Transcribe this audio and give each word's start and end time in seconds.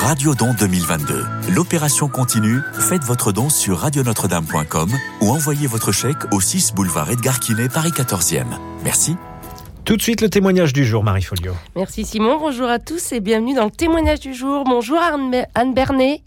Radio 0.00 0.32
Don 0.34 0.54
2022. 0.54 1.26
L'opération 1.50 2.08
continue. 2.08 2.60
Faites 2.88 3.02
votre 3.02 3.32
don 3.32 3.50
sur 3.50 3.78
radionotre-dame.com 3.78 4.90
ou 5.20 5.30
envoyez 5.30 5.66
votre 5.66 5.90
chèque 5.90 6.32
au 6.32 6.40
6 6.40 6.72
boulevard 6.72 7.10
Edgar 7.10 7.40
Quinet, 7.40 7.68
Paris 7.68 7.90
14e. 7.90 8.44
Merci. 8.84 9.16
Tout 9.84 9.96
de 9.96 10.02
suite, 10.02 10.20
le 10.20 10.30
témoignage 10.30 10.72
du 10.72 10.84
jour, 10.84 11.02
Marie 11.02 11.22
Folio. 11.22 11.52
Merci 11.74 12.04
Simon. 12.04 12.38
Bonjour 12.38 12.68
à 12.68 12.78
tous 12.78 13.12
et 13.12 13.18
bienvenue 13.18 13.54
dans 13.54 13.64
le 13.64 13.72
témoignage 13.72 14.20
du 14.20 14.34
jour. 14.34 14.62
Bonjour 14.64 14.98
Anne, 14.98 15.44
Anne 15.56 15.74
Bernet. 15.74 16.22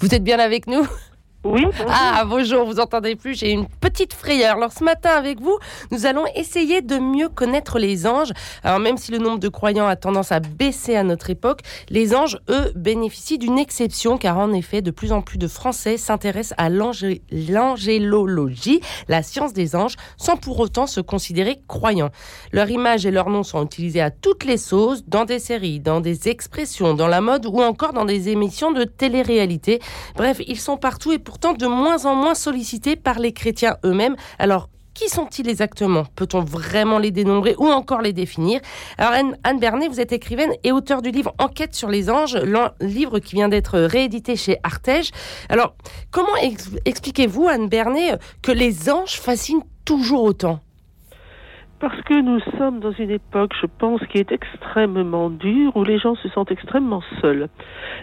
Vous 0.00 0.12
êtes 0.12 0.24
bien 0.24 0.40
avec 0.40 0.66
nous? 0.66 0.86
Oui. 1.44 1.66
Ah, 1.88 2.22
bonjour, 2.24 2.64
vous 2.64 2.78
entendez 2.78 3.16
plus, 3.16 3.36
j'ai 3.36 3.50
une 3.50 3.66
petite 3.66 4.14
frayeur. 4.14 4.58
Alors 4.58 4.70
ce 4.70 4.84
matin 4.84 5.10
avec 5.10 5.40
vous, 5.40 5.58
nous 5.90 6.06
allons 6.06 6.22
essayer 6.36 6.82
de 6.82 6.98
mieux 6.98 7.28
connaître 7.28 7.80
les 7.80 8.06
anges. 8.06 8.30
Alors 8.62 8.78
même 8.78 8.96
si 8.96 9.10
le 9.10 9.18
nombre 9.18 9.40
de 9.40 9.48
croyants 9.48 9.88
a 9.88 9.96
tendance 9.96 10.30
à 10.30 10.38
baisser 10.38 10.94
à 10.94 11.02
notre 11.02 11.30
époque, 11.30 11.62
les 11.88 12.14
anges, 12.14 12.38
eux, 12.48 12.70
bénéficient 12.76 13.38
d'une 13.38 13.58
exception 13.58 14.18
car 14.18 14.38
en 14.38 14.52
effet, 14.52 14.82
de 14.82 14.92
plus 14.92 15.10
en 15.10 15.20
plus 15.20 15.36
de 15.36 15.48
Français 15.48 15.96
s'intéressent 15.96 16.54
à 16.58 16.70
l'angélologie, 16.70 18.80
la 19.08 19.24
science 19.24 19.52
des 19.52 19.74
anges, 19.74 19.96
sans 20.18 20.36
pour 20.36 20.60
autant 20.60 20.86
se 20.86 21.00
considérer 21.00 21.60
croyants. 21.66 22.10
Leur 22.52 22.70
image 22.70 23.04
et 23.04 23.10
leur 23.10 23.30
nom 23.30 23.42
sont 23.42 23.64
utilisés 23.64 24.00
à 24.00 24.12
toutes 24.12 24.44
les 24.44 24.58
sauces, 24.58 25.02
dans 25.08 25.24
des 25.24 25.40
séries, 25.40 25.80
dans 25.80 26.00
des 26.00 26.28
expressions, 26.28 26.94
dans 26.94 27.08
la 27.08 27.20
mode 27.20 27.46
ou 27.46 27.62
encore 27.62 27.94
dans 27.94 28.04
des 28.04 28.28
émissions 28.28 28.70
de 28.70 28.84
télé-réalité. 28.84 29.80
Bref, 30.14 30.40
ils 30.46 30.60
sont 30.60 30.76
partout 30.76 31.10
et 31.10 31.18
pour 31.18 31.31
pourtant 31.32 31.54
de 31.54 31.66
moins 31.66 32.04
en 32.04 32.14
moins 32.14 32.34
sollicités 32.34 32.94
par 32.94 33.18
les 33.18 33.32
chrétiens 33.32 33.76
eux-mêmes. 33.86 34.16
Alors, 34.38 34.68
qui 34.92 35.08
sont-ils 35.08 35.48
exactement? 35.48 36.04
Peut-on 36.14 36.40
vraiment 36.40 36.98
les 36.98 37.10
dénombrer 37.10 37.54
ou 37.58 37.68
encore 37.68 38.02
les 38.02 38.12
définir? 38.12 38.60
Alors 38.98 39.12
Anne, 39.14 39.58
Bernet, 39.58 39.88
vous 39.88 39.98
êtes 39.98 40.12
écrivaine 40.12 40.52
et 40.62 40.72
auteur 40.72 41.00
du 41.00 41.10
livre 41.10 41.32
Enquête 41.38 41.74
sur 41.74 41.88
les 41.88 42.10
anges, 42.10 42.36
livre 42.82 43.18
qui 43.18 43.34
vient 43.34 43.48
d'être 43.48 43.78
réédité 43.78 44.36
chez 44.36 44.58
Artege. 44.62 45.10
Alors, 45.48 45.74
comment 46.10 46.36
expliquez-vous, 46.84 47.48
Anne 47.48 47.70
Bernet, 47.70 48.18
que 48.42 48.52
les 48.52 48.90
anges 48.90 49.18
fascinent 49.18 49.64
toujours 49.86 50.24
autant? 50.24 50.60
Parce 51.80 51.98
que 52.02 52.20
nous 52.20 52.40
sommes 52.58 52.80
dans 52.80 52.92
une 52.92 53.10
époque, 53.10 53.52
je 53.58 53.66
pense, 53.78 54.02
qui 54.10 54.18
est 54.18 54.30
extrêmement 54.30 55.30
dure, 55.30 55.74
où 55.76 55.82
les 55.82 55.98
gens 55.98 56.14
se 56.16 56.28
sentent 56.28 56.52
extrêmement 56.52 57.02
seuls. 57.22 57.48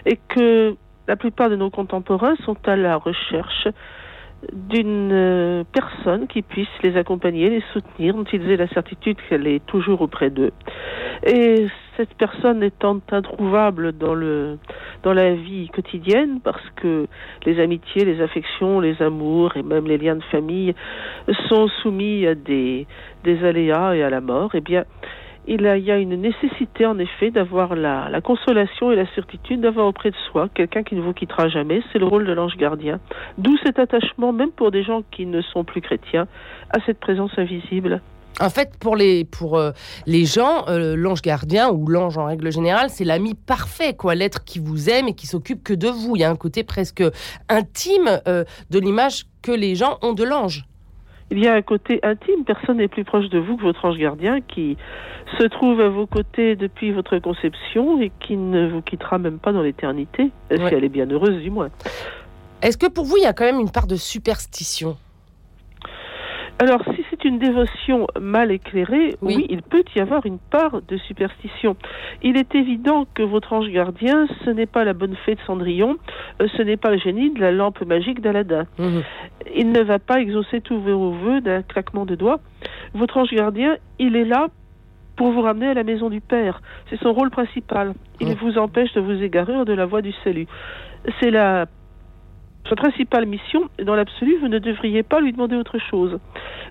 Et 0.04 0.18
que 0.28 0.76
la 1.10 1.16
plupart 1.16 1.50
de 1.50 1.56
nos 1.56 1.70
contemporains 1.70 2.36
sont 2.46 2.56
à 2.66 2.76
la 2.76 2.94
recherche 2.94 3.66
d'une 4.52 5.10
euh, 5.12 5.64
personne 5.72 6.28
qui 6.28 6.40
puisse 6.42 6.68
les 6.84 6.96
accompagner, 6.96 7.50
les 7.50 7.64
soutenir, 7.72 8.14
dont 8.14 8.22
ils 8.32 8.48
aient 8.48 8.56
la 8.56 8.68
certitude 8.68 9.16
qu'elle 9.28 9.48
est 9.48 9.58
toujours 9.66 10.02
auprès 10.02 10.30
d'eux. 10.30 10.52
Et 11.26 11.66
cette 11.96 12.14
personne 12.14 12.62
étant 12.62 13.00
introuvable 13.10 13.90
dans 13.90 14.14
la 15.12 15.34
vie 15.34 15.68
quotidienne 15.70 16.38
parce 16.44 16.62
que 16.76 17.08
les 17.44 17.58
amitiés, 17.58 18.04
les 18.04 18.22
affections, 18.22 18.78
les 18.78 19.02
amours 19.02 19.56
et 19.56 19.64
même 19.64 19.88
les 19.88 19.98
liens 19.98 20.14
de 20.14 20.22
famille 20.30 20.76
sont 21.48 21.66
soumis 21.82 22.24
à 22.24 22.36
des 22.36 22.86
des 23.24 23.44
aléas 23.44 23.96
et 23.96 24.04
à 24.04 24.10
la 24.10 24.20
mort, 24.20 24.52
eh 24.54 24.60
bien 24.60 24.84
il 25.46 25.62
y 25.62 25.90
a 25.90 25.96
une 25.96 26.16
nécessité 26.20 26.86
en 26.86 26.98
effet 26.98 27.30
d'avoir 27.30 27.74
la, 27.74 28.20
consolation 28.20 28.92
et 28.92 28.96
la 28.96 29.06
certitude 29.14 29.60
d'avoir 29.60 29.86
auprès 29.86 30.10
de 30.10 30.16
soi 30.30 30.48
quelqu'un 30.54 30.82
qui 30.82 30.94
ne 30.94 31.00
vous 31.00 31.12
quittera 31.12 31.48
jamais. 31.48 31.82
C'est 31.92 31.98
le 31.98 32.06
rôle 32.06 32.26
de 32.26 32.32
l'ange 32.32 32.56
gardien. 32.56 33.00
D'où 33.38 33.56
cet 33.64 33.78
attachement, 33.78 34.32
même 34.32 34.52
pour 34.52 34.70
des 34.70 34.82
gens 34.82 35.02
qui 35.10 35.26
ne 35.26 35.40
sont 35.42 35.64
plus 35.64 35.80
chrétiens, 35.80 36.28
à 36.70 36.78
cette 36.86 37.00
présence 37.00 37.32
invisible. 37.36 38.00
En 38.38 38.48
fait, 38.48 38.76
pour 38.78 38.96
les, 38.96 39.26
euh, 39.42 39.72
gens, 40.06 40.66
euh, 40.68 40.94
l'ange 40.96 41.20
gardien 41.20 41.70
ou 41.70 41.86
l'ange 41.88 42.16
en 42.16 42.26
règle 42.26 42.52
générale, 42.52 42.88
c'est 42.88 43.04
l'ami 43.04 43.34
parfait, 43.34 43.94
quoi, 43.94 44.14
l'être 44.14 44.44
qui 44.44 44.58
vous 44.58 44.88
aime 44.88 45.08
et 45.08 45.14
qui 45.14 45.26
s'occupe 45.26 45.62
que 45.62 45.74
de 45.74 45.88
vous. 45.88 46.16
Il 46.16 46.20
y 46.20 46.24
a 46.24 46.30
un 46.30 46.36
côté 46.36 46.62
presque 46.62 47.02
intime 47.48 48.20
euh, 48.28 48.44
de 48.70 48.78
l'image 48.78 49.24
que 49.42 49.52
les 49.52 49.74
gens 49.74 49.98
ont 50.02 50.12
de 50.12 50.24
l'ange 50.24 50.64
il 51.30 51.38
y 51.38 51.48
a 51.48 51.54
un 51.54 51.62
côté 51.62 52.00
intime. 52.02 52.44
Personne 52.44 52.78
n'est 52.78 52.88
plus 52.88 53.04
proche 53.04 53.28
de 53.28 53.38
vous 53.38 53.56
que 53.56 53.62
votre 53.62 53.84
ange 53.84 53.98
gardien 53.98 54.40
qui 54.40 54.76
se 55.38 55.44
trouve 55.44 55.80
à 55.80 55.88
vos 55.88 56.06
côtés 56.06 56.56
depuis 56.56 56.92
votre 56.92 57.18
conception 57.18 58.00
et 58.00 58.10
qui 58.20 58.36
ne 58.36 58.68
vous 58.68 58.82
quittera 58.82 59.18
même 59.18 59.38
pas 59.38 59.52
dans 59.52 59.62
l'éternité, 59.62 60.30
si 60.50 60.60
elle 60.60 60.84
est 60.84 60.88
bien 60.88 61.08
heureuse 61.10 61.40
du 61.42 61.50
moins. 61.50 61.70
Est-ce 62.62 62.76
que 62.76 62.88
pour 62.88 63.04
vous, 63.04 63.16
il 63.16 63.22
y 63.22 63.26
a 63.26 63.32
quand 63.32 63.44
même 63.44 63.60
une 63.60 63.70
part 63.70 63.86
de 63.86 63.96
superstition? 63.96 64.96
Alors, 66.58 66.82
si 66.94 66.99
c'est 67.20 67.28
une 67.28 67.38
dévotion 67.38 68.06
mal 68.20 68.50
éclairée, 68.50 69.16
oui. 69.22 69.46
il 69.48 69.62
peut 69.62 69.84
y 69.96 70.00
avoir 70.00 70.24
une 70.26 70.38
part 70.38 70.80
de 70.82 70.96
superstition. 70.96 71.76
Il 72.22 72.36
est 72.36 72.54
évident 72.54 73.06
que 73.14 73.22
votre 73.22 73.52
ange 73.52 73.68
gardien, 73.68 74.26
ce 74.44 74.50
n'est 74.50 74.66
pas 74.66 74.84
la 74.84 74.92
bonne 74.92 75.16
fée 75.24 75.34
de 75.34 75.40
Cendrillon, 75.46 75.96
euh, 76.40 76.48
ce 76.56 76.62
n'est 76.62 76.76
pas 76.76 76.90
le 76.90 76.98
génie 76.98 77.30
de 77.30 77.40
la 77.40 77.52
lampe 77.52 77.84
magique 77.84 78.20
d'Aladin. 78.20 78.66
Mhm. 78.78 79.02
Il 79.54 79.72
ne 79.72 79.80
va 79.80 79.98
pas 79.98 80.20
exaucer 80.20 80.60
tous 80.60 80.78
vos 80.78 81.10
voeux 81.10 81.40
d'un 81.40 81.62
claquement 81.62 82.06
de 82.06 82.14
doigts. 82.14 82.40
Votre 82.94 83.18
ange 83.18 83.30
gardien, 83.30 83.76
il 83.98 84.16
est 84.16 84.24
là 84.24 84.48
pour 85.16 85.32
vous 85.32 85.42
ramener 85.42 85.68
à 85.68 85.74
la 85.74 85.84
maison 85.84 86.08
du 86.08 86.20
Père. 86.20 86.62
C'est 86.88 86.98
son 87.00 87.12
rôle 87.12 87.30
principal. 87.30 87.94
Il 88.20 88.28
mhm. 88.28 88.34
vous 88.34 88.58
empêche 88.58 88.92
de 88.94 89.00
vous 89.00 89.22
égarer 89.22 89.64
de 89.64 89.72
la 89.72 89.86
voie 89.86 90.02
du 90.02 90.12
salut. 90.24 90.46
C'est 91.20 91.30
la 91.30 91.66
sa 92.68 92.76
principale 92.76 93.26
mission, 93.26 93.68
dans 93.84 93.94
l'absolu, 93.94 94.38
vous 94.40 94.48
ne 94.48 94.58
devriez 94.58 95.02
pas 95.02 95.20
lui 95.20 95.32
demander 95.32 95.56
autre 95.56 95.78
chose. 95.78 96.18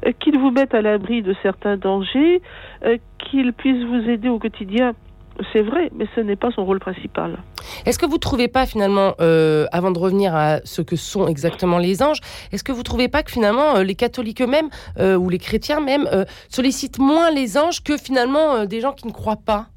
Euh, 0.06 0.12
qu'il 0.20 0.38
vous 0.38 0.52
mette 0.52 0.74
à 0.74 0.82
l'abri 0.82 1.22
de 1.22 1.36
certains 1.42 1.78
dangers, 1.78 2.42
euh, 2.86 2.98
qu'il 3.18 3.54
puisse 3.54 3.84
vous 3.86 4.10
aider 4.10 4.30
au 4.30 4.40
quotidien, 4.40 4.94
c'est 5.54 5.62
vrai, 5.62 5.90
mais 5.96 6.06
ce 6.16 6.22
n'est 6.22 6.36
pas 6.36 6.52
son 6.52 6.66
rôle 6.66 6.80
principal. 6.80 7.38
Est-ce 7.86 7.98
que 7.98 8.06
vous 8.06 8.16
ne 8.16 8.20
trouvez 8.20 8.48
pas 8.48 8.66
finalement, 8.66 9.14
euh, 9.20 9.66
avant 9.72 9.92
de 9.92 10.00
revenir 10.00 10.36
à 10.36 10.60
ce 10.64 10.82
que 10.82 10.96
sont 10.96 11.28
exactement 11.28 11.78
les 11.78 12.04
anges, 12.04 12.20
est-ce 12.52 12.64
que 12.64 12.72
vous 12.72 12.80
ne 12.80 12.84
trouvez 12.84 13.08
pas 13.08 13.24
que 13.24 13.32
finalement 13.32 13.80
les 13.80 13.96
catholiques 13.96 14.42
eux-mêmes, 14.42 14.70
ou 15.00 15.30
les 15.30 15.38
chrétiens 15.38 15.80
même, 15.80 16.08
sollicitent 16.50 17.00
moins 17.00 17.32
les 17.32 17.58
anges 17.58 17.84
que 17.84 17.98
finalement 17.98 18.66
des 18.66 18.82
gens 18.82 18.92
qui 18.92 19.08
ne 19.08 19.14
croient 19.14 19.40
pas? 19.46 19.68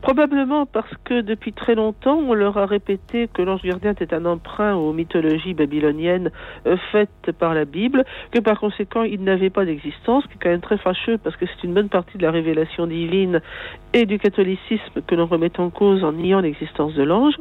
Probablement 0.00 0.64
parce 0.64 0.90
que 1.04 1.22
depuis 1.22 1.52
très 1.52 1.74
longtemps, 1.74 2.16
on 2.16 2.32
leur 2.32 2.56
a 2.56 2.66
répété 2.66 3.28
que 3.32 3.42
l'ange 3.42 3.62
gardien 3.62 3.90
était 3.90 4.14
un 4.14 4.26
emprunt 4.26 4.76
aux 4.76 4.92
mythologies 4.92 5.54
babyloniennes 5.54 6.30
euh, 6.66 6.76
faites 6.92 7.32
par 7.38 7.52
la 7.52 7.64
Bible, 7.64 8.04
que 8.30 8.38
par 8.38 8.60
conséquent, 8.60 9.02
il 9.02 9.24
n'avait 9.24 9.50
pas 9.50 9.64
d'existence, 9.64 10.24
qui 10.26 10.34
est 10.34 10.38
quand 10.40 10.50
même 10.50 10.60
très 10.60 10.78
fâcheux 10.78 11.18
parce 11.18 11.36
que 11.36 11.46
c'est 11.46 11.66
une 11.66 11.74
bonne 11.74 11.88
partie 11.88 12.16
de 12.16 12.22
la 12.22 12.30
révélation 12.30 12.86
divine 12.86 13.40
et 13.92 14.06
du 14.06 14.20
catholicisme 14.20 15.02
que 15.04 15.14
l'on 15.16 15.26
remet 15.26 15.58
en 15.58 15.70
cause 15.70 16.04
en 16.04 16.12
niant 16.12 16.40
l'existence 16.40 16.94
de 16.94 17.02
l'ange. 17.02 17.34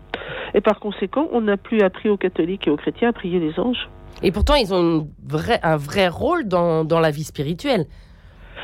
Et 0.56 0.62
par 0.62 0.80
conséquent, 0.80 1.28
on 1.32 1.42
n'a 1.42 1.58
plus 1.58 1.82
appris 1.82 2.10
aux 2.10 2.18
catholiques 2.18 2.68
et 2.68 2.72
aux 2.72 2.78
chrétiens 2.78 3.10
à 3.10 3.14
prier 3.14 3.40
les 3.40 3.60
anges. 3.60 3.88
Et 4.24 4.32
pourtant, 4.32 4.56
ils 4.56 4.74
ont 4.74 5.08
un 5.62 5.78
vrai 5.78 6.08
rôle 6.08 6.48
dans, 6.48 6.84
dans 6.84 7.00
la 7.00 7.12
vie 7.12 7.24
spirituelle 7.24 7.86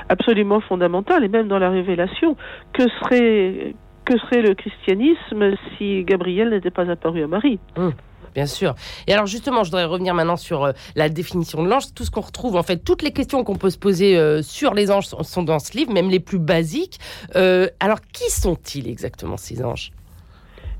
absolument 0.09 0.59
fondamental, 0.59 1.23
et 1.23 1.27
même 1.27 1.47
dans 1.47 1.59
la 1.59 1.69
révélation. 1.69 2.35
Que 2.73 2.83
serait, 2.89 3.75
que 4.05 4.17
serait 4.17 4.41
le 4.41 4.53
christianisme 4.53 5.55
si 5.77 6.03
Gabriel 6.03 6.49
n'était 6.49 6.71
pas 6.71 6.89
apparu 6.89 7.23
à 7.23 7.27
Marie 7.27 7.59
hum, 7.77 7.93
Bien 8.33 8.45
sûr. 8.45 8.73
Et 9.07 9.13
alors 9.13 9.27
justement, 9.27 9.63
je 9.63 9.69
voudrais 9.69 9.85
revenir 9.85 10.13
maintenant 10.13 10.37
sur 10.37 10.63
euh, 10.63 10.71
la 10.95 11.09
définition 11.09 11.63
de 11.63 11.69
l'ange. 11.69 11.93
Tout 11.95 12.03
ce 12.03 12.11
qu'on 12.11 12.21
retrouve, 12.21 12.55
en 12.55 12.63
fait, 12.63 12.77
toutes 12.77 13.01
les 13.01 13.11
questions 13.11 13.43
qu'on 13.43 13.55
peut 13.55 13.69
se 13.69 13.77
poser 13.77 14.17
euh, 14.17 14.41
sur 14.41 14.73
les 14.73 14.91
anges 14.91 15.05
sont, 15.05 15.43
dans 15.43 15.59
ce 15.59 15.77
livre, 15.77 15.93
même 15.93 16.09
les 16.09 16.19
plus 16.19 16.39
basiques. 16.39 16.99
Euh, 17.35 17.67
alors, 17.79 18.01
qui 18.01 18.29
sont-ils 18.31 18.89
exactement 18.89 19.37
ces 19.37 19.63
anges? 19.63 19.91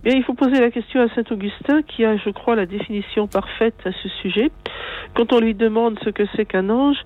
Bien, 0.03 0.15
il 0.15 0.23
faut 0.23 0.33
poser 0.33 0.59
la 0.59 0.69
question 0.69 1.01
à 1.01 1.07
saint 1.15 1.23
Augustin 1.31 1.81
qui 1.83 2.03
a, 2.03 2.17
je 2.17 2.29
crois, 2.29 2.55
la 2.55 2.65
définition 2.65 3.27
parfaite 3.27 3.75
à 3.85 3.91
ce 3.91 4.09
sujet. 4.21 4.51
Quand 5.15 5.31
on 5.31 5.39
lui 5.39 5.53
demande 5.53 5.97
ce 6.03 6.09
que 6.09 6.23
c'est 6.35 6.45
qu'un 6.45 6.69
ange, 6.69 6.97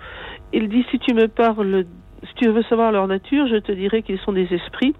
il 0.54 0.68
dit 0.70 0.84
si 0.90 0.98
tu 0.98 1.14
me 1.14 1.28
parles, 1.28 1.86
si 2.24 2.34
tu 2.36 2.50
veux 2.50 2.64
savoir 2.64 2.92
leur 2.92 3.06
nature, 3.08 3.48
je 3.48 3.58
te 3.58 3.72
dirai 3.72 4.02
qu'ils 4.02 4.20
sont 4.20 4.32
des 4.32 4.48
esprits. 4.52 4.96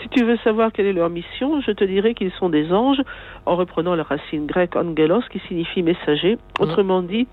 Si 0.00 0.08
tu 0.08 0.24
veux 0.24 0.36
savoir 0.38 0.72
quelle 0.72 0.86
est 0.86 0.92
leur 0.92 1.10
mission, 1.10 1.60
je 1.60 1.72
te 1.72 1.84
dirai 1.84 2.14
qu'ils 2.14 2.32
sont 2.38 2.48
des 2.48 2.72
anges, 2.72 3.00
en 3.46 3.56
reprenant 3.56 3.94
la 3.94 4.02
racine 4.02 4.46
grecque 4.46 4.76
angelos, 4.76 5.22
qui 5.30 5.40
signifie 5.48 5.82
messager, 5.82 6.36
mmh. 6.36 6.62
autrement 6.62 7.02
dit, 7.02 7.26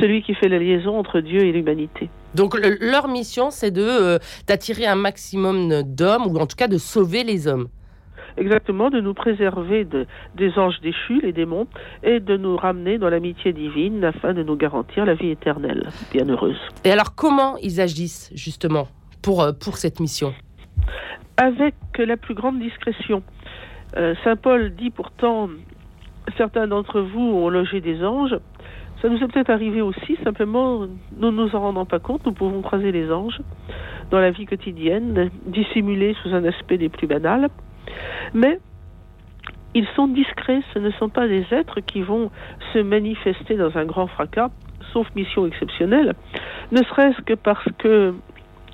celui 0.00 0.22
qui 0.22 0.34
fait 0.34 0.48
la 0.48 0.58
liaison 0.58 0.98
entre 0.98 1.20
Dieu 1.20 1.40
et 1.40 1.52
l'humanité. 1.52 2.08
Donc 2.34 2.56
leur 2.80 3.08
mission, 3.08 3.50
c'est 3.50 3.70
de 3.70 3.82
euh, 3.82 4.18
d'attirer 4.46 4.86
un 4.86 4.96
maximum 4.96 5.82
d'hommes, 5.82 6.26
ou 6.26 6.38
en 6.38 6.46
tout 6.46 6.56
cas 6.56 6.68
de 6.68 6.78
sauver 6.78 7.24
les 7.24 7.46
hommes. 7.48 7.68
Exactement, 8.36 8.88
de 8.88 9.00
nous 9.00 9.14
préserver 9.14 9.84
des 9.84 10.58
anges 10.58 10.80
déchus, 10.80 11.20
les 11.22 11.32
démons, 11.32 11.66
et 12.04 12.20
de 12.20 12.36
nous 12.36 12.56
ramener 12.56 12.96
dans 12.96 13.10
l'amitié 13.10 13.52
divine 13.52 14.04
afin 14.04 14.32
de 14.32 14.44
nous 14.44 14.56
garantir 14.56 15.04
la 15.04 15.14
vie 15.14 15.30
éternelle, 15.30 15.88
bienheureuse. 16.12 16.58
Et 16.84 16.92
alors 16.92 17.16
comment 17.16 17.56
ils 17.56 17.80
agissent 17.80 18.30
justement 18.34 18.86
pour, 19.22 19.42
euh, 19.42 19.52
pour 19.52 19.76
cette 19.76 19.98
mission? 19.98 20.34
Avec 21.36 21.74
la 21.98 22.16
plus 22.16 22.34
grande 22.34 22.58
discrétion. 22.58 23.22
Euh, 23.96 24.14
Saint 24.24 24.36
Paul 24.36 24.74
dit 24.74 24.90
pourtant, 24.90 25.48
certains 26.36 26.66
d'entre 26.66 27.00
vous 27.00 27.20
ont 27.20 27.48
logé 27.48 27.80
des 27.80 28.04
anges. 28.04 28.36
Ça 29.00 29.08
nous 29.08 29.16
est 29.22 29.28
peut-être 29.28 29.50
arrivé 29.50 29.80
aussi, 29.80 30.16
simplement, 30.24 30.86
nous 31.16 31.30
ne 31.30 31.44
nous 31.44 31.54
en 31.54 31.60
rendons 31.60 31.84
pas 31.84 32.00
compte, 32.00 32.26
nous 32.26 32.32
pouvons 32.32 32.62
croiser 32.62 32.90
les 32.90 33.12
anges 33.12 33.40
dans 34.10 34.18
la 34.18 34.30
vie 34.30 34.44
quotidienne, 34.44 35.30
dissimulés 35.46 36.16
sous 36.22 36.34
un 36.34 36.44
aspect 36.44 36.78
des 36.78 36.88
plus 36.88 37.06
banals. 37.06 37.48
Mais 38.34 38.58
ils 39.74 39.86
sont 39.94 40.08
discrets, 40.08 40.62
ce 40.74 40.80
ne 40.80 40.90
sont 40.92 41.08
pas 41.08 41.28
des 41.28 41.46
êtres 41.52 41.80
qui 41.80 42.02
vont 42.02 42.30
se 42.72 42.80
manifester 42.80 43.54
dans 43.56 43.76
un 43.78 43.84
grand 43.84 44.08
fracas, 44.08 44.50
sauf 44.92 45.06
mission 45.14 45.46
exceptionnelle, 45.46 46.14
ne 46.72 46.82
serait-ce 46.82 47.20
que 47.22 47.34
parce 47.34 47.64
que 47.78 48.14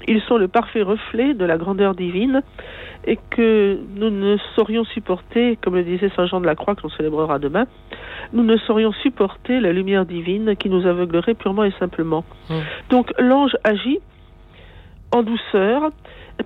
ils 0.07 0.21
sont 0.23 0.37
le 0.37 0.49
parfait 0.49 0.83
reflet 0.83 1.35
de 1.35 1.45
la 1.45 1.57
grandeur 1.57 1.95
divine 1.95 2.43
et 3.07 3.19
que 3.31 3.79
nous 3.97 4.11
ne 4.11 4.37
saurions 4.55 4.85
supporter, 4.85 5.57
comme 5.63 5.75
le 5.75 5.85
disait 5.85 6.11
Saint 6.17 6.27
Jean 6.27 6.41
de 6.41 6.47
la 6.47 6.55
Croix 6.55 6.75
que 6.75 6.83
l'on 6.83 6.91
célébrera 6.91 7.39
demain, 7.39 7.67
nous 8.33 8.43
ne 8.43 8.57
saurions 8.57 8.93
supporter 8.93 9.61
la 9.61 9.73
lumière 9.73 10.07
divine 10.07 10.57
qui 10.57 10.71
nous 10.71 10.87
aveuglerait 10.87 11.35
purement 11.35 11.65
et 11.65 11.73
simplement. 11.79 12.25
Mm. 12.49 12.55
Donc 12.91 13.13
l'ange 13.19 13.57
agit 13.63 13.99
en 15.13 15.23
douceur 15.23 15.91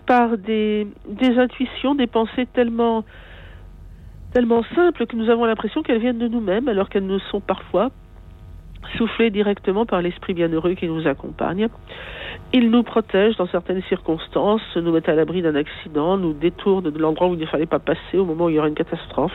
par 0.07 0.37
des, 0.37 0.87
des 1.09 1.39
intuitions, 1.39 1.95
des 1.95 2.07
pensées 2.07 2.47
tellement 2.53 3.05
tellement 4.33 4.63
simples 4.75 5.07
que 5.07 5.17
nous 5.17 5.31
avons 5.31 5.47
l'impression 5.47 5.83
qu'elles 5.83 6.01
viennent 6.01 6.19
de 6.19 6.29
nous-mêmes 6.29 6.69
alors 6.69 6.91
qu'elles 6.91 7.07
nous 7.07 7.19
sont 7.31 7.41
parfois 7.41 7.91
soufflées 8.97 9.31
directement 9.31 9.87
par 9.87 10.03
l'esprit 10.03 10.35
bienheureux 10.35 10.75
qui 10.75 10.87
nous 10.87 11.07
accompagne. 11.07 11.69
Il 12.53 12.71
nous 12.71 12.83
protège 12.83 13.37
dans 13.37 13.47
certaines 13.49 13.83
circonstances, 13.89 14.63
nous 14.77 14.93
met 14.93 15.09
à 15.09 15.15
l'abri 15.15 15.43
d'un 15.43 15.55
accident, 15.55 16.17
nous 16.17 16.33
détourne 16.33 16.91
de 16.91 16.99
l'endroit 16.99 17.29
où 17.29 17.35
il 17.35 17.41
ne 17.41 17.47
fallait 17.47 17.67
pas 17.67 17.79
passer 17.79 18.17
au 18.17 18.25
moment 18.25 18.47
où 18.47 18.49
il 18.51 18.57
y 18.57 18.59
aura 18.59 18.69
une 18.69 18.75
catastrophe. 18.75 19.33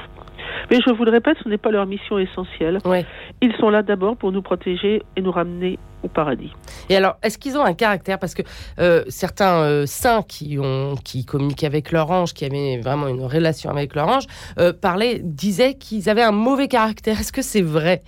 Mais 0.72 0.80
je 0.86 0.92
vous 0.92 1.06
le 1.06 1.12
répète, 1.12 1.38
ce 1.44 1.50
n'est 1.50 1.57
pas 1.57 1.72
leur 1.72 1.86
mission 1.86 2.18
essentielle. 2.18 2.80
Ouais. 2.86 3.06
Ils 3.42 3.54
sont 3.57 3.69
là 3.69 3.84
d'abord 3.84 4.18
pour 4.18 4.31
nous 4.31 4.42
protéger 4.42 5.04
et 5.16 5.22
nous 5.22 5.31
ramener 5.31 5.78
au 6.04 6.07
paradis. 6.07 6.51
Et 6.89 6.96
alors, 6.96 7.18
est-ce 7.24 7.38
qu'ils 7.38 7.57
ont 7.57 7.63
un 7.63 7.74
caractère? 7.74 8.19
Parce 8.19 8.34
que 8.34 8.42
euh, 8.80 9.04
certains 9.07 9.62
euh, 9.62 9.86
saints 9.86 10.24
qui, 10.24 10.57
ont, 10.60 10.96
qui 10.96 11.25
communiquaient 11.25 11.68
avec 11.68 11.92
leur 11.92 12.12
ange, 12.12 12.34
qui 12.34 12.46
avaient 12.46 12.78
vraiment 12.78 13.07
une 13.07 13.24
relation 13.24 13.69
avec 13.69 13.96
leur 13.96 14.07
ange, 14.07 14.25
euh, 14.60 14.74
parlaient, 14.74 15.19
disaient 15.24 15.75
qu'ils 15.75 16.10
avaient 16.10 16.24
un 16.24 16.31
mauvais 16.31 16.68
caractère. 16.68 17.19
Est-ce 17.19 17.31
que 17.31 17.42
c'est 17.42 17.62
vrai? 17.62 18.01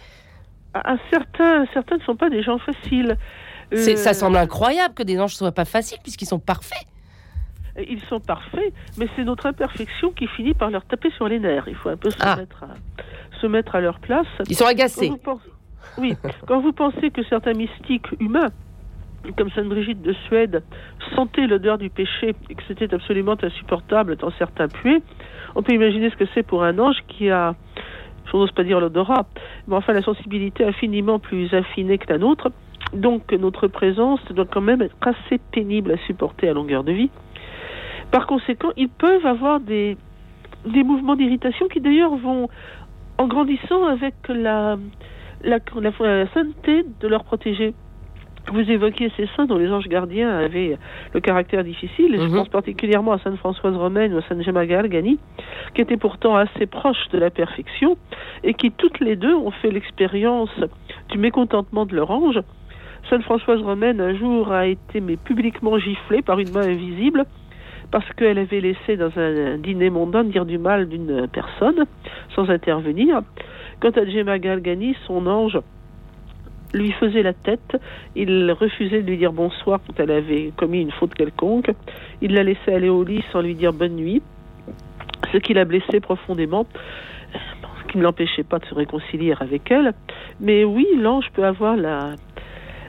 À, 0.76 0.94
à 0.94 0.98
certains, 1.10 1.66
certains 1.74 1.98
ne 1.98 2.02
sont 2.04 2.16
pas 2.18 2.30
des 2.30 2.44
gens 2.44 2.58
faciles. 2.58 3.16
C'est- 3.72 3.94
Euh, 3.94 3.96
Ça 3.96 4.14
semble 4.14 4.36
incroyable 4.38 4.94
que 4.94 5.04
des 5.04 5.18
anges 5.20 5.32
ne 5.34 5.38
soient 5.38 5.52
pas 5.52 5.66
faciles 5.66 5.98
puisqu'ils 6.04 6.26
sont 6.28 6.40
parfaits. 6.40 6.86
Ils 7.90 8.02
sont 8.10 8.20
parfaits, 8.20 8.74
mais 8.98 9.08
c'est 9.16 9.24
notre 9.24 9.48
imperfection 9.48 10.12
qui 10.12 10.28
finit 10.28 10.54
par 10.54 10.70
leur 10.70 10.86
taper 10.86 11.10
sur 11.12 11.28
les 11.28 11.40
nerfs. 11.40 11.66
Il 11.68 11.76
faut 11.76 11.90
un 11.90 11.98
peu 11.98 12.10
se, 12.10 12.18
Ah. 12.22 12.36
mettre, 12.38 12.64
à, 12.64 12.68
se 13.42 13.48
mettre 13.48 13.76
à 13.76 13.82
leur 13.82 14.00
place. 14.00 14.28
Ils 14.50 14.56
sont 14.56 14.66
agacés. 14.66 15.12
pensez- 15.24 15.50
Oui, 15.98 16.16
quand 16.48 16.60
vous 16.60 16.74
pensez 16.74 17.10
que 17.12 17.24
certains 17.24 17.54
mystiques 17.54 18.08
humains, 18.20 18.50
comme 19.38 19.50
Sainte 19.52 19.68
Brigitte 19.70 20.02
de 20.02 20.14
Suède, 20.28 20.62
sentaient 21.16 21.48
l'odeur 21.48 21.78
du 21.78 21.90
péché 21.90 22.34
et 22.50 22.56
que 22.56 22.64
c'était 22.68 22.94
absolument 22.94 23.36
insupportable 23.42 24.18
tant 24.18 24.32
certains 24.38 24.68
puaient, 24.68 25.02
on 25.56 25.64
peut 25.64 25.74
imaginer 25.74 26.10
ce 26.12 26.16
que 26.16 26.26
c'est 26.34 26.44
pour 26.44 26.64
un 26.64 26.78
ange 26.80 26.98
qui 27.08 27.30
a, 27.30 27.56
je 28.26 28.38
n'ose 28.38 28.52
pas 28.52 28.64
dire 28.64 28.80
l'odorat, 28.80 29.26
mais 29.68 29.76
enfin 29.76 29.94
la 29.94 30.02
sensibilité 30.02 30.66
infiniment 30.66 31.20
plus 31.20 31.54
affinée 31.54 31.98
que 31.98 32.12
la 32.12 32.18
nôtre. 32.18 32.52
Donc 32.94 33.32
notre 33.32 33.68
présence 33.68 34.20
doit 34.32 34.46
quand 34.46 34.62
même 34.62 34.82
être 34.82 34.96
assez 35.02 35.40
pénible 35.52 35.92
à 35.92 35.98
supporter 36.06 36.50
à 36.50 36.54
longueur 36.54 36.84
de 36.84 36.92
vie. 36.92 37.10
Par 38.12 38.28
conséquent, 38.28 38.70
ils 38.78 38.90
peuvent 38.90 39.26
avoir 39.26 39.60
des, 39.60 39.98
mouvements 40.66 41.16
d'irritation 41.16 41.68
qui 41.68 41.82
d'ailleurs 41.82 42.16
vont, 42.16 42.50
en 43.18 43.28
grandissant 43.28 43.86
avec 43.86 44.16
la, 44.30 44.78
la, 45.44 45.58
la, 45.76 45.92
la 46.00 46.34
sainteté 46.34 46.86
de 47.00 47.08
leur 47.08 47.24
protégé. 47.24 47.74
Vous 48.52 48.70
évoquiez 48.72 49.12
ces 49.18 49.28
saints 49.36 49.46
dont 49.46 49.58
les 49.58 49.72
anges 49.72 49.88
gardiens 49.88 50.30
avaient 50.38 50.78
le 51.14 51.20
caractère 51.20 51.64
difficile, 51.64 52.14
et 52.16 52.20
je 52.20 52.28
Mhm. 52.28 52.36
pense 52.36 52.50
particulièrement 52.50 53.14
à 53.14 53.20
Sainte 53.20 53.38
Françoise 53.38 53.76
Romaine 53.76 54.14
ou 54.14 54.18
à 54.18 54.22
Sainte 54.24 54.42
Gemma 54.44 54.66
Galgani, 54.66 55.18
qui 55.74 55.82
étaient 55.82 55.98
pourtant 55.98 56.36
assez 56.36 56.66
proches 56.68 57.10
de 57.12 57.18
la 57.18 57.30
perfection, 57.32 57.98
et 58.44 58.54
qui 58.54 58.72
toutes 58.72 59.00
les 59.00 59.16
deux 59.16 59.34
ont 59.34 59.52
fait 59.52 59.72
l'expérience 59.72 60.52
du 61.10 61.18
mécontentement 61.18 61.86
de 61.86 61.96
leur 61.96 62.12
ange. 62.12 62.40
Sainte 63.10 63.24
Françoise 63.24 63.62
Romaine, 63.62 64.00
un 64.00 64.16
jour, 64.16 64.52
a 64.52 64.68
été 64.68 65.00
mais 65.02 65.16
publiquement 65.18 65.78
giflée 65.78 66.22
par 66.22 66.40
une 66.40 66.52
main 66.52 66.68
invisible, 66.68 67.26
parce 67.92 68.12
qu'elle 68.14 68.38
avait 68.40 68.62
laissé 68.62 68.98
dans 68.98 69.12
un, 69.18 69.54
un 69.54 69.58
dîner 69.58 69.90
mondain 69.90 70.24
dire 70.24 70.46
du 70.46 70.58
mal 70.58 70.88
d'une 70.88 71.28
personne, 71.28 71.86
sans 72.36 72.50
intervenir. 72.50 73.22
Quant 73.80 73.92
à 73.92 74.06
Gemma 74.06 74.40
Galgani, 74.40 74.96
son 75.06 75.28
ange 75.28 75.60
lui 76.76 76.92
faisait 76.92 77.24
la 77.24 77.34
tête, 77.34 77.78
il 78.16 78.52
refusait 78.52 79.02
de 79.02 79.08
lui 79.08 79.18
dire 79.18 79.32
bonsoir 79.32 79.80
quand 79.86 80.00
elle 80.00 80.12
avait 80.12 80.52
commis 80.56 80.82
une 80.82 80.92
faute 80.92 81.14
quelconque, 81.14 81.72
il 82.22 82.34
la 82.34 82.44
laissait 82.44 82.74
aller 82.74 82.90
au 82.90 83.04
lit 83.04 83.24
sans 83.32 83.42
lui 83.42 83.56
dire 83.56 83.74
bonne 83.74 83.96
nuit, 83.96 84.22
ce 85.32 85.38
qui 85.38 85.54
la 85.54 85.66
blessait 85.66 86.00
profondément, 86.00 86.66
ce 87.34 87.92
qui 87.92 87.98
ne 87.98 88.04
l'empêchait 88.04 88.44
pas 88.44 88.60
de 88.60 88.66
se 88.66 88.76
réconcilier 88.76 89.34
avec 89.40 89.72
elle. 89.72 89.94
Mais 90.40 90.64
oui, 90.64 90.88
l'ange 90.98 91.30
peut 91.34 91.46
avoir 91.46 91.76
la, 91.76 92.16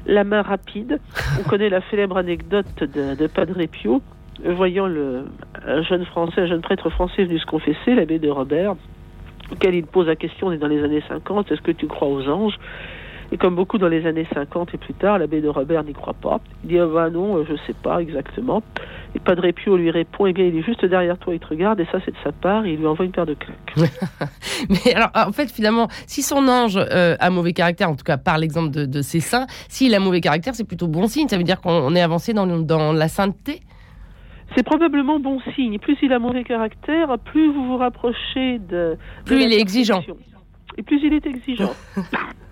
la 0.07 0.25
main 0.25 0.43
rapide. 0.43 1.01
On 1.41 1.43
connaît 1.49 1.69
la 1.69 1.81
célèbre 1.91 2.17
anecdote 2.17 2.67
de, 2.81 3.15
de 3.15 3.27
Padre 3.27 3.65
Pio, 3.67 4.03
voyant 4.45 4.87
le, 4.87 5.27
un 5.67 5.83
jeune 5.83 6.05
français, 6.05 6.43
un 6.43 6.47
jeune 6.47 6.61
prêtre 6.61 6.91
français 6.91 7.25
venu 7.25 7.39
se 7.39 7.47
confesser, 7.47 7.95
l'abbé 7.95 8.19
de 8.19 8.29
Robert, 8.29 8.75
auquel 9.51 9.75
il 9.75 9.87
pose 9.87 10.07
la 10.07 10.17
question, 10.17 10.49
on 10.49 10.53
est 10.53 10.59
dans 10.59 10.67
les 10.67 10.83
années 10.83 11.03
50, 11.09 11.53
est-ce 11.53 11.61
que 11.61 11.73
tu 11.73 11.87
crois 11.87 12.09
aux 12.09 12.29
anges? 12.29 12.59
Et 13.33 13.39
comme 13.39 13.57
beaucoup 13.57 13.79
dans 13.79 13.89
les 13.89 14.07
années 14.07 14.27
50 14.33 14.75
et 14.75 14.79
plus 14.79 14.95
tard, 14.95 15.19
l'abbé 15.19 15.41
de 15.41 15.49
Robert 15.49 15.83
n'y 15.85 15.93
croit 15.93 16.15
pas. 16.15 16.41
Il 16.63 16.71
dit, 16.71 16.79
ah 16.79 16.87
bah 16.87 17.11
non, 17.11 17.45
je 17.45 17.57
sais 17.67 17.75
pas 17.75 18.01
exactement. 18.01 18.63
Et 19.15 19.19
Padre 19.19 19.51
Pio 19.51 19.77
lui 19.77 19.91
répond, 19.91 20.27
eh 20.27 20.33
bien, 20.33 20.45
il 20.45 20.57
est 20.57 20.63
juste 20.63 20.85
derrière 20.85 21.19
toi, 21.19 21.35
il 21.35 21.41
te 21.41 21.47
regarde, 21.47 21.81
et 21.81 21.87
ça, 21.91 21.99
c'est 22.05 22.13
de 22.13 22.17
sa 22.23 22.33
part, 22.33 22.67
et 22.67 22.73
il 22.73 22.79
lui 22.79 22.87
envoie 22.87 23.05
une 23.05 23.13
paire 23.13 23.27
de 23.27 23.35
claques. 23.35 23.75
Mais 24.69 24.95
alors, 24.95 25.11
en 25.15 25.33
fait, 25.33 25.51
finalement, 25.51 25.89
si 26.07 26.23
son 26.23 26.47
ange 26.49 26.77
euh, 26.77 27.17
a 27.19 27.31
mauvais 27.31 27.53
caractère, 27.53 27.91
en 27.91 27.97
tout 27.97 28.05
cas 28.05 28.17
par 28.17 28.39
l'exemple 28.39 28.71
de, 28.71 28.85
de 28.85 29.03
ses 29.03 29.21
saints, 29.21 29.47
s'il 29.69 29.95
a 29.95 30.01
mauvais 30.01 30.21
caractère, 30.21 30.55
c'est 30.55 30.65
plutôt 30.65 30.89
bon 30.89 31.07
signe. 31.07 31.29
Ça 31.29 31.37
veut 31.37 31.45
dire 31.45 31.61
qu'on 31.61 31.95
est 31.95 32.01
avancé 32.01 32.33
dans, 32.33 32.93
la 32.93 33.09
sainteté. 33.09 33.61
C'est 34.55 34.63
probablement 34.63 35.19
bon 35.19 35.41
signe. 35.55 35.79
Plus 35.79 35.97
il 36.03 36.13
a 36.13 36.19
mauvais 36.19 36.45
caractère, 36.45 37.19
plus 37.19 37.53
vous 37.53 37.65
vous 37.67 37.77
rapprochez 37.77 38.59
de. 38.59 38.97
Plus 39.25 39.43
il 39.43 39.53
est 39.53 39.61
exigeant. 39.61 40.03
Et 40.79 40.83
plus 40.83 41.01
il 41.03 41.15
est 41.15 41.27
exigeant. 41.27 41.73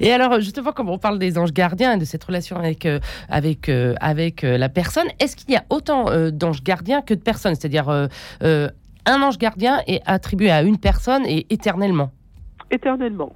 Et 0.00 0.12
alors, 0.12 0.40
justement, 0.40 0.72
comme 0.72 0.88
on 0.88 0.98
parle 0.98 1.18
des 1.18 1.38
anges 1.38 1.52
gardiens 1.52 1.94
et 1.94 1.98
de 1.98 2.04
cette 2.04 2.24
relation 2.24 2.56
avec, 2.56 2.86
euh, 2.86 2.98
avec, 3.28 3.68
euh, 3.68 3.94
avec 4.00 4.44
euh, 4.44 4.58
la 4.58 4.68
personne, 4.68 5.06
est-ce 5.20 5.36
qu'il 5.36 5.50
y 5.50 5.56
a 5.56 5.64
autant 5.70 6.06
d'anges 6.30 6.62
gardiens 6.62 7.02
que 7.02 7.14
de 7.14 7.20
personnes? 7.20 7.54
C'est-à-dire, 7.54 7.88
un 7.88 9.22
ange 9.22 9.38
gardien 9.38 9.80
est 9.86 10.00
attribué 10.06 10.50
à 10.50 10.62
une 10.62 10.78
personne 10.78 11.24
et 11.26 11.46
éternellement? 11.50 12.10
éternellement. 12.72 13.32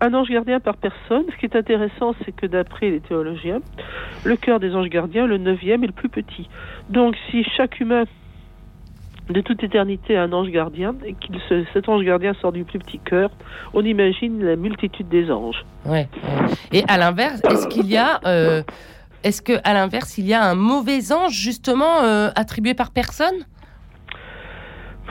Un 0.00 0.14
ange 0.14 0.28
gardien 0.28 0.60
par 0.60 0.76
personne. 0.76 1.24
Ce 1.32 1.36
qui 1.38 1.46
est 1.46 1.56
intéressant, 1.56 2.14
c'est 2.24 2.32
que 2.32 2.46
d'après 2.46 2.90
les 2.90 3.00
théologiens, 3.00 3.60
le 4.24 4.36
cœur 4.36 4.60
des 4.60 4.74
anges 4.74 4.88
gardiens, 4.88 5.26
le 5.26 5.38
neuvième, 5.38 5.82
est 5.84 5.88
le 5.88 5.92
plus 5.92 6.08
petit. 6.08 6.48
Donc, 6.90 7.16
si 7.30 7.44
chaque 7.56 7.80
humain 7.80 8.04
de 9.30 9.40
toute 9.40 9.62
éternité 9.62 10.16
un 10.16 10.32
ange 10.32 10.48
gardien 10.48 10.94
et 11.04 11.12
que 11.12 11.64
cet 11.72 11.88
ange 11.88 12.04
gardien 12.04 12.32
sort 12.40 12.52
du 12.52 12.64
plus 12.64 12.78
petit 12.78 12.98
cœur, 12.98 13.30
on 13.74 13.84
imagine 13.84 14.42
la 14.44 14.56
multitude 14.56 15.08
des 15.08 15.30
anges. 15.30 15.64
Ouais. 15.84 16.08
Et 16.72 16.82
à 16.88 16.96
l'inverse, 16.96 17.42
est-ce 17.50 17.66
qu'il 17.68 17.86
y 17.86 17.96
a, 17.96 18.20
euh, 18.24 18.62
est-ce 19.24 19.42
que 19.42 19.52
à 19.64 19.74
l'inverse, 19.74 20.16
il 20.18 20.26
y 20.26 20.34
a 20.34 20.42
un 20.42 20.54
mauvais 20.54 21.12
ange 21.12 21.34
justement 21.34 22.02
euh, 22.02 22.30
attribué 22.36 22.74
par 22.74 22.90
personne? 22.90 23.44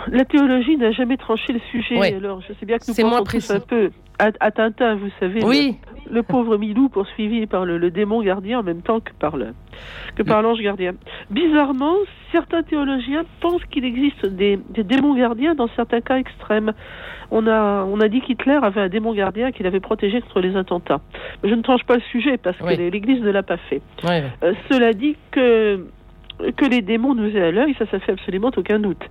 La 0.08 0.26
théologie 0.26 0.78
n'a 0.78 0.92
jamais 0.92 1.18
tranché 1.18 1.54
le 1.54 1.60
sujet. 1.72 2.00
Ouais. 2.00 2.16
Alors, 2.16 2.42
je 2.42 2.54
sais 2.60 2.66
bien 2.66 2.78
que 2.78 2.86
nous 2.88 2.94
pensons 2.94 3.24
tous 3.24 3.52
un 3.52 3.60
peu 3.60 3.92
à, 4.20 4.30
à 4.40 4.52
Tintin, 4.52 4.96
vous 4.96 5.10
savez. 5.20 5.44
Oui. 5.44 5.78
Le, 6.10 6.24
pauvre 6.24 6.58
Milou 6.58 6.90
poursuivi 6.90 7.46
par 7.46 7.66
le, 7.66 7.78
le 7.78 7.92
démon 7.92 8.22
gardien 8.22 8.60
en 8.60 8.64
même 8.64 8.82
temps 8.82 9.00
que 9.00 9.12
par 9.20 9.38
le 9.38 9.54
que 10.16 10.24
par 10.24 10.42
l'ange 10.42 10.60
gardien. 10.60 10.94
Bizarrement, 11.30 11.96
certains 12.32 12.64
théologiens 12.64 13.24
pensent 13.42 13.64
qu'il 13.66 13.86
existe 13.86 14.26
des, 14.26 14.60
des 14.70 14.84
démons 14.84 15.16
gardiens 15.16 15.56
dans 15.56 15.68
certains 15.76 16.02
cas 16.02 16.18
extrêmes. 16.18 16.74
On 17.30 17.46
a, 17.46 17.84
on 17.84 18.00
a 18.00 18.08
dit 18.08 18.22
qu'Hitler 18.22 18.58
avait 18.62 18.82
un 18.82 18.90
démon 18.90 19.14
gardien 19.14 19.52
qu'il 19.52 19.68
avait 19.68 19.80
protégé 19.80 20.22
contre 20.22 20.40
les 20.40 20.56
attentats. 20.56 21.02
Mais 21.44 21.50
je 21.50 21.56
ne 21.56 21.62
tranche 21.62 21.84
pas 21.84 21.96
le 21.96 22.02
sujet 22.12 22.38
parce 22.38 22.58
que 22.58 22.74
l'Église 22.74 23.22
ne 23.22 23.32
l'a 23.32 23.44
pas 23.44 23.58
fait. 23.58 23.82
Euh, 24.06 24.54
cela 24.72 24.94
dit 24.94 25.16
que 25.32 25.86
que 26.56 26.65
les 26.65 26.82
démons 26.82 27.15
nous 27.15 27.29
aient 27.36 27.48
à 27.48 27.51
l'œil, 27.51 27.75
ça, 27.79 27.86
ça 27.89 28.00
fait 28.00 28.12
absolument 28.13 28.51
aucun 28.56 28.79
doute. 28.79 29.01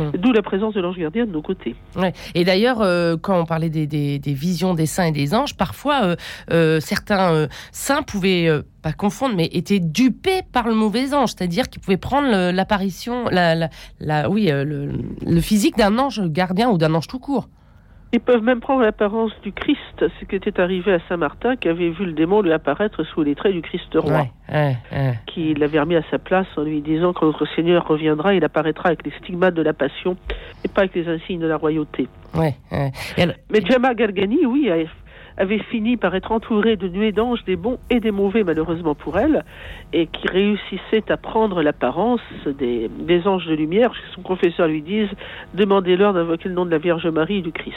Hum. 0.00 0.10
D'où 0.18 0.32
la 0.32 0.42
présence 0.42 0.74
de 0.74 0.80
l'ange 0.80 0.96
gardien 0.98 1.24
de 1.24 1.30
nos 1.30 1.40
côtés. 1.42 1.76
Ouais. 1.94 2.12
Et 2.34 2.44
d'ailleurs, 2.44 2.82
euh, 2.82 3.16
quand 3.16 3.38
on 3.40 3.44
parlait 3.46 3.70
des, 3.70 3.86
des- 3.86 4.18
des 4.18 4.32
visions 4.34 4.74
des 4.74 4.86
saints 4.86 5.04
et 5.04 5.12
des 5.12 5.34
anges, 5.34 5.56
parfois 5.56 6.02
euh, 6.02 6.16
euh, 6.50 6.80
certains 6.80 7.46
saints 7.70 8.02
pouvaient 8.02 8.48
pas 8.82 8.92
confondre, 8.92 9.36
mais 9.36 9.48
étaient 9.52 9.78
dupés 9.78 10.40
par 10.52 10.66
le 10.66 10.74
mauvais 10.74 11.14
ange, 11.14 11.30
c'est-à-dire 11.36 11.68
qu'ils 11.70 11.80
pouvaient 11.80 11.96
prendre 11.96 12.50
l'apparition, 12.50 13.26
la, 13.30 13.54
la, 13.54 13.68
la- 14.00 14.28
oui, 14.28 14.48
le, 14.50 14.90
le 15.24 15.40
physique 15.40 15.76
d'un 15.76 15.96
ange 15.98 16.20
gardien 16.28 16.70
ou 16.70 16.76
d'un 16.76 16.92
ange 16.94 17.06
tout 17.06 17.20
court. 17.20 17.48
Ils 18.14 18.20
peuvent 18.20 18.44
même 18.44 18.60
prendre 18.60 18.82
l'apparence 18.82 19.32
du 19.42 19.50
Christ, 19.50 19.78
ce 19.98 20.24
qui 20.24 20.36
était 20.36 20.60
arrivé 20.60 20.92
à 20.92 21.00
Saint-Martin, 21.08 21.56
qui 21.56 21.68
avait 21.68 21.90
vu 21.90 22.04
le 22.04 22.12
démon 22.12 22.42
lui 22.42 22.52
apparaître 22.52 23.02
sous 23.02 23.24
les 23.24 23.34
traits 23.34 23.52
du 23.52 23.60
Christ 23.60 23.88
roi, 23.96 24.28
qui 25.26 25.52
l'avait 25.54 25.80
remis 25.80 25.96
à 25.96 26.02
sa 26.12 26.20
place 26.20 26.46
en 26.56 26.62
lui 26.62 26.80
disant 26.80 27.12
quand 27.12 27.26
notre 27.26 27.44
Seigneur 27.56 27.84
reviendra, 27.88 28.32
il 28.32 28.44
apparaîtra 28.44 28.90
avec 28.90 29.04
les 29.04 29.10
stigmates 29.18 29.54
de 29.54 29.62
la 29.62 29.72
passion 29.72 30.16
et 30.64 30.68
pas 30.68 30.82
avec 30.82 30.94
les 30.94 31.08
insignes 31.08 31.40
de 31.40 31.48
la 31.48 31.56
royauté. 31.56 32.06
Ouais, 32.36 32.54
Mais 33.50 33.64
Gemma 33.68 33.94
Galgani, 33.94 34.46
oui, 34.46 34.70
avait 35.36 35.58
fini 35.58 35.96
par 35.96 36.14
être 36.14 36.32
entourée 36.32 36.76
de 36.76 36.88
nuées 36.88 37.12
d'anges, 37.12 37.44
des 37.44 37.56
bons 37.56 37.78
et 37.90 38.00
des 38.00 38.10
mauvais, 38.10 38.44
malheureusement 38.44 38.94
pour 38.94 39.18
elle, 39.18 39.44
et 39.92 40.06
qui 40.06 40.28
réussissait 40.28 41.10
à 41.10 41.16
prendre 41.16 41.62
l'apparence 41.62 42.20
des, 42.46 42.88
anges 43.26 43.46
de 43.46 43.54
lumière. 43.54 43.92
Son 44.14 44.22
confesseur 44.22 44.68
lui 44.68 44.82
dise 44.82 45.08
Demandez-leur 45.54 46.12
d'invoquer 46.12 46.48
le 46.48 46.54
nom 46.54 46.66
de 46.66 46.70
la 46.70 46.78
Vierge 46.78 47.06
Marie 47.06 47.38
et 47.38 47.42
du 47.42 47.52
Christ. 47.52 47.74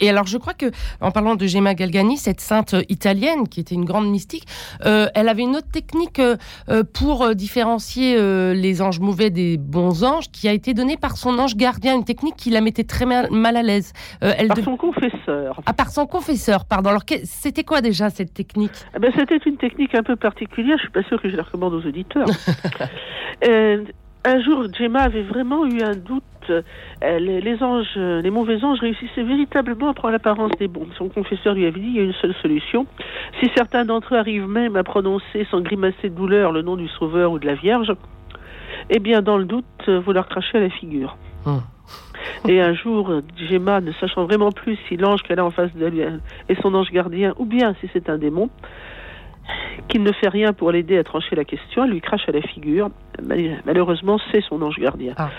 Et 0.00 0.08
alors 0.08 0.26
je 0.26 0.38
crois 0.38 0.54
que 0.54 0.66
en 1.00 1.10
parlant 1.10 1.34
de 1.34 1.46
Gemma 1.46 1.74
Galgani, 1.74 2.16
cette 2.16 2.40
sainte 2.40 2.74
italienne 2.88 3.48
qui 3.48 3.60
était 3.60 3.74
une 3.74 3.84
grande 3.84 4.08
mystique, 4.08 4.46
euh, 4.84 5.08
elle 5.14 5.28
avait 5.28 5.42
une 5.42 5.56
autre 5.56 5.70
technique 5.70 6.18
euh, 6.18 6.36
euh, 6.68 6.82
pour 6.84 7.34
différencier 7.34 8.14
les 8.54 8.82
anges 8.82 9.00
mauvais 9.00 9.30
des 9.30 9.56
bons 9.56 10.04
anges, 10.04 10.30
qui 10.30 10.48
a 10.48 10.52
été 10.52 10.74
donnée 10.74 10.96
par 10.96 11.16
son 11.16 11.38
ange 11.38 11.56
gardien, 11.56 11.94
une 11.94 12.04
technique 12.04 12.36
qui 12.36 12.50
la 12.50 12.60
mettait 12.60 12.84
très 12.84 13.06
mal, 13.06 13.56
à 13.56 13.62
l'aise. 13.62 13.92
elle 14.20 14.48
par 14.48 14.58
son 14.58 14.76
confesseur. 14.76 15.60
Ah, 15.66 15.72
par 15.72 15.90
son 15.90 16.06
confesseur, 16.06 16.64
pardon. 16.64 16.90
Alors 16.90 17.02
c'était 17.24 17.64
quoi 17.64 17.80
déjà 17.80 18.10
cette 18.10 18.34
technique? 18.34 18.72
Ah 18.94 18.98
ben, 18.98 19.12
C'était 19.16 19.38
une 19.46 19.56
technique 19.56 19.94
un 19.94 20.02
peu 20.02 20.16
particulière. 20.16 20.76
Je 20.78 20.82
suis 20.82 20.92
pas 20.92 21.02
sûre 21.04 21.20
que 21.20 21.30
je 21.30 21.36
la 21.36 21.42
recommande 21.42 21.74
aux 21.74 21.86
auditeurs. 21.86 22.26
un 24.24 24.42
jour, 24.42 24.66
Gemma 24.76 25.00
avait 25.00 25.22
vraiment 25.22 25.66
eu 25.66 25.82
un 25.82 25.94
doute. 25.94 26.22
Euh, 26.50 26.62
les, 27.18 27.62
anges, 27.62 27.96
les 27.96 28.30
mauvais 28.30 28.62
anges 28.64 28.80
réussissaient 28.80 29.22
véritablement 29.22 29.90
à 29.90 29.94
prendre 29.94 30.12
l'apparence 30.12 30.52
des 30.58 30.68
bons. 30.68 30.86
Son 30.98 31.08
confesseur 31.08 31.54
lui 31.54 31.66
avait 31.66 31.80
dit 31.80 31.86
il 31.86 31.96
y 31.96 32.00
a 32.00 32.02
une 32.02 32.12
seule 32.14 32.34
solution. 32.42 32.86
Si 33.40 33.50
certains 33.54 33.84
d'entre 33.84 34.14
eux 34.14 34.18
arrivent 34.18 34.48
même 34.48 34.76
à 34.76 34.84
prononcer 34.84 35.46
sans 35.50 35.60
grimacer 35.60 36.10
de 36.10 36.14
douleur 36.14 36.52
le 36.52 36.62
nom 36.62 36.76
du 36.76 36.88
Sauveur 36.88 37.32
ou 37.32 37.38
de 37.38 37.46
la 37.46 37.54
Vierge, 37.54 37.92
eh 38.90 38.98
bien, 38.98 39.22
dans 39.22 39.38
le 39.38 39.44
doute, 39.44 39.88
vous 39.88 40.12
leur 40.12 40.28
crachez 40.28 40.58
à 40.58 40.60
la 40.60 40.70
figure. 40.70 41.16
Hum. 41.46 41.62
Et 42.48 42.60
un 42.60 42.74
jour, 42.74 43.22
Gemma, 43.36 43.80
ne 43.80 43.92
sachant 43.92 44.24
vraiment 44.24 44.52
plus 44.52 44.78
si 44.88 44.96
l'ange 44.96 45.22
qu'elle 45.22 45.38
a 45.38 45.44
en 45.44 45.50
face 45.50 45.74
d'elle 45.74 46.20
est 46.48 46.60
son 46.60 46.74
ange 46.74 46.90
gardien 46.90 47.34
ou 47.38 47.46
bien 47.46 47.74
si 47.80 47.88
c'est 47.92 48.10
un 48.10 48.18
démon, 48.18 48.50
qu'il 49.88 50.02
ne 50.02 50.12
fait 50.12 50.28
rien 50.28 50.52
pour 50.52 50.70
l'aider 50.70 50.98
à 50.98 51.04
trancher 51.04 51.36
la 51.36 51.44
question, 51.44 51.84
elle 51.84 51.90
lui 51.90 52.00
crache 52.00 52.28
à 52.28 52.32
la 52.32 52.42
figure. 52.42 52.90
Malheureusement, 53.64 54.18
c'est 54.32 54.42
son 54.42 54.62
ange 54.62 54.78
gardien. 54.78 55.14
Ah. 55.16 55.30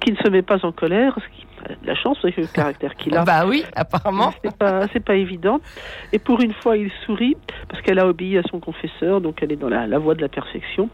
Qui 0.00 0.12
ne 0.12 0.16
se 0.16 0.28
met 0.28 0.42
pas 0.42 0.64
en 0.66 0.72
colère, 0.72 1.16
ce 1.16 1.36
qui, 1.36 1.46
la 1.84 1.94
chance 1.94 2.18
avec 2.24 2.36
le 2.36 2.46
caractère 2.46 2.96
qu'il 2.96 3.16
a. 3.16 3.24
Bah 3.24 3.44
oui, 3.46 3.64
apparemment. 3.76 4.32
C'est 4.42 4.56
pas, 4.56 4.88
pas 4.88 5.14
évident. 5.14 5.60
Et 6.12 6.18
pour 6.18 6.40
une 6.40 6.52
fois, 6.52 6.76
il 6.76 6.90
sourit 7.06 7.36
parce 7.68 7.80
qu'elle 7.82 8.00
a 8.00 8.06
obéi 8.06 8.36
à 8.36 8.42
son 8.50 8.58
confesseur, 8.58 9.20
donc 9.20 9.42
elle 9.42 9.52
est 9.52 9.56
dans 9.56 9.68
la, 9.68 9.86
la 9.86 9.98
voie 9.98 10.14
de 10.14 10.20
la 10.20 10.28
perfection. 10.28 10.88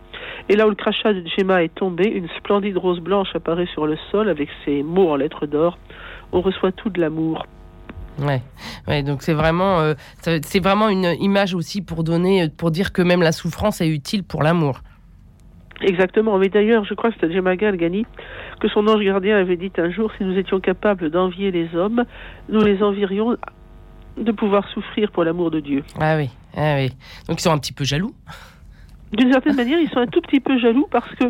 Et 0.51 0.57
là 0.57 0.67
où 0.67 0.71
le 0.71 0.77
crachat 0.77 1.15
de 1.15 1.25
Gemma 1.27 1.63
est 1.63 1.75
tombé, 1.75 2.07
une 2.07 2.29
splendide 2.37 2.77
rose 2.77 3.01
blanche 3.01 3.29
apparaît 3.35 3.69
sur 3.73 3.87
le 3.87 3.97
sol 4.11 4.29
avec 4.29 4.51
ses 4.65 4.83
mots 4.83 5.11
en 5.11 5.17
lettres 5.17 5.47
d'or. 5.47 5.79
On 6.33 6.43
reçoit 6.43 6.73
tout 6.73 6.91
de 6.91 7.01
l'amour. 7.01 7.47
Ouais, 8.19 8.43
ouais 8.87 9.03
donc 9.03 9.23
c'est 9.23 9.35
vraiment, 9.35 9.81
euh, 9.81 9.95
c'est 10.21 10.63
vraiment 10.63 10.89
une 10.89 11.15
image 11.21 11.55
aussi 11.55 11.83
pour 11.83 12.05
donner, 12.05 12.43
euh, 12.43 12.49
pour 12.55 12.71
dire 12.71 12.93
que 12.93 13.03
même 13.03 13.23
la 13.23 13.33
souffrance 13.33 13.81
est 13.81 13.89
utile 13.89 14.25
pour 14.25 14.43
l'amour. 14.43 14.81
Exactement. 15.81 16.39
Mais 16.39 16.49
d'ailleurs, 16.49 16.85
je 16.85 16.95
crois 16.95 17.11
que 17.11 17.17
c'était 17.21 17.33
Gemma 17.33 17.57
Gani 17.57 18.05
que 18.61 18.69
son 18.69 18.87
ange 18.89 19.03
gardien 19.05 19.37
avait 19.37 19.57
dit 19.57 19.71
un 19.79 19.91
jour 19.91 20.11
si 20.19 20.25
nous 20.25 20.37
étions 20.37 20.59
capables 20.61 21.11
d'envier 21.11 21.53
les 21.53 21.75
hommes, 21.77 22.05
nous 22.49 22.61
les 22.61 22.83
envierions 22.83 23.37
de 24.17 24.33
pouvoir 24.33 24.69
souffrir 24.71 25.13
pour 25.13 25.23
l'amour 25.23 25.51
de 25.51 25.61
Dieu. 25.61 25.85
Ah 26.01 26.17
oui, 26.17 26.31
ah 26.57 26.75
oui. 26.77 26.91
Donc 27.29 27.39
ils 27.39 27.43
sont 27.43 27.53
un 27.53 27.59
petit 27.59 27.73
peu 27.73 27.85
jaloux. 27.85 28.15
D'une 29.13 29.33
certaine 29.33 29.57
manière, 29.57 29.79
ils 29.79 29.89
sont 29.89 30.01
un 30.01 30.07
tout 30.07 30.21
petit 30.21 30.41
peu 30.41 30.59
jaloux 30.59 30.89
parce 30.91 31.09
que, 31.15 31.25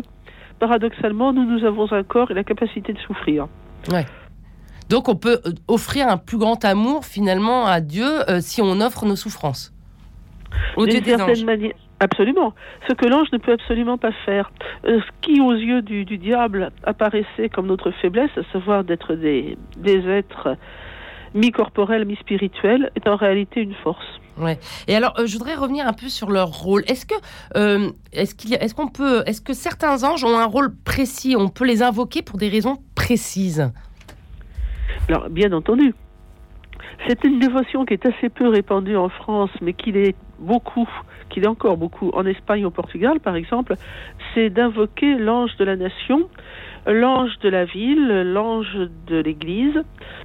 paradoxalement, 0.59 1.31
nous, 1.31 1.45
nous 1.45 1.65
avons 1.65 1.91
un 1.91 2.03
corps 2.03 2.31
et 2.31 2.33
la 2.33 2.43
capacité 2.43 2.93
de 2.93 2.99
souffrir. 2.99 3.47
Ouais. 3.91 4.05
Donc 4.89 5.07
on 5.07 5.15
peut 5.15 5.39
euh, 5.45 5.51
offrir 5.67 6.07
un 6.07 6.17
plus 6.17 6.37
grand 6.37 6.65
amour 6.65 7.05
finalement 7.05 7.67
à 7.67 7.79
Dieu 7.79 8.07
euh, 8.29 8.41
si 8.41 8.61
on 8.61 8.81
offre 8.81 9.05
nos 9.05 9.15
souffrances. 9.15 9.71
D'une 10.77 11.03
certaine 11.03 11.45
manière. 11.45 11.73
Absolument. 11.99 12.53
Ce 12.87 12.93
que 12.93 13.05
l'ange 13.05 13.27
ne 13.33 13.37
peut 13.37 13.51
absolument 13.51 13.97
pas 13.97 14.11
faire. 14.25 14.51
Euh, 14.85 14.99
ce 14.99 15.11
qui, 15.21 15.41
aux 15.41 15.53
yeux 15.53 15.81
du, 15.81 16.05
diable, 16.05 16.71
apparaissait 16.83 17.49
comme 17.53 17.67
notre 17.67 17.91
faiblesse, 17.91 18.31
à 18.37 18.51
savoir 18.53 18.83
d'être 18.83 19.15
des, 19.15 19.57
des 19.77 20.07
êtres 20.07 20.55
mi-corporels, 21.35 22.05
mi-spirituels, 22.05 22.89
est 22.95 23.07
en 23.07 23.17
réalité 23.17 23.61
une 23.61 23.75
force. 23.83 24.05
Ouais. 24.37 24.57
Et 24.87 24.95
alors, 24.95 25.13
je 25.23 25.31
voudrais 25.33 25.55
revenir 25.55 25.85
un 25.85 25.93
peu 25.93 26.07
sur 26.07 26.31
leur 26.31 26.47
rôle. 26.47 26.83
Est-ce 26.87 27.05
que, 27.05 27.15
est-ce 28.13 28.33
qu'il 28.33 28.53
est-ce 28.53 28.73
qu'on 28.73 28.87
peut, 28.87 29.21
est-ce 29.25 29.41
que 29.41 29.53
certains 29.53 30.05
anges 30.05 30.23
ont 30.23 30.37
un 30.37 30.45
rôle 30.45 30.73
précis? 30.73 31.35
On 31.37 31.49
peut 31.49 31.65
les 31.65 31.83
invoquer 31.83 32.21
pour 32.21 32.37
des 32.37 32.47
raisons 32.47 32.77
précises? 32.95 33.69
Alors, 35.09 35.29
bien 35.29 35.51
entendu, 35.53 35.95
c'est 37.07 37.23
une 37.23 37.39
dévotion 37.39 37.83
qui 37.83 37.93
est 37.93 38.05
assez 38.05 38.29
peu 38.29 38.47
répandue 38.47 38.95
en 38.95 39.09
France, 39.09 39.49
mais 39.59 39.73
qu'il 39.73 39.97
est 39.97 40.15
beaucoup, 40.37 40.87
qu'il 41.29 41.45
est 41.45 41.47
encore 41.47 41.77
beaucoup 41.77 42.11
en 42.13 42.25
Espagne, 42.27 42.63
au 42.65 42.69
Portugal, 42.69 43.19
par 43.19 43.35
exemple, 43.35 43.73
c'est 44.33 44.51
d'invoquer 44.51 45.15
l'ange 45.15 45.55
de 45.57 45.65
la 45.65 45.75
nation, 45.75 46.29
l'ange 46.85 47.31
de 47.39 47.49
la 47.49 47.65
ville, 47.65 48.21
l'ange 48.33 48.77
de 49.07 49.17
l'Église. 49.17 49.73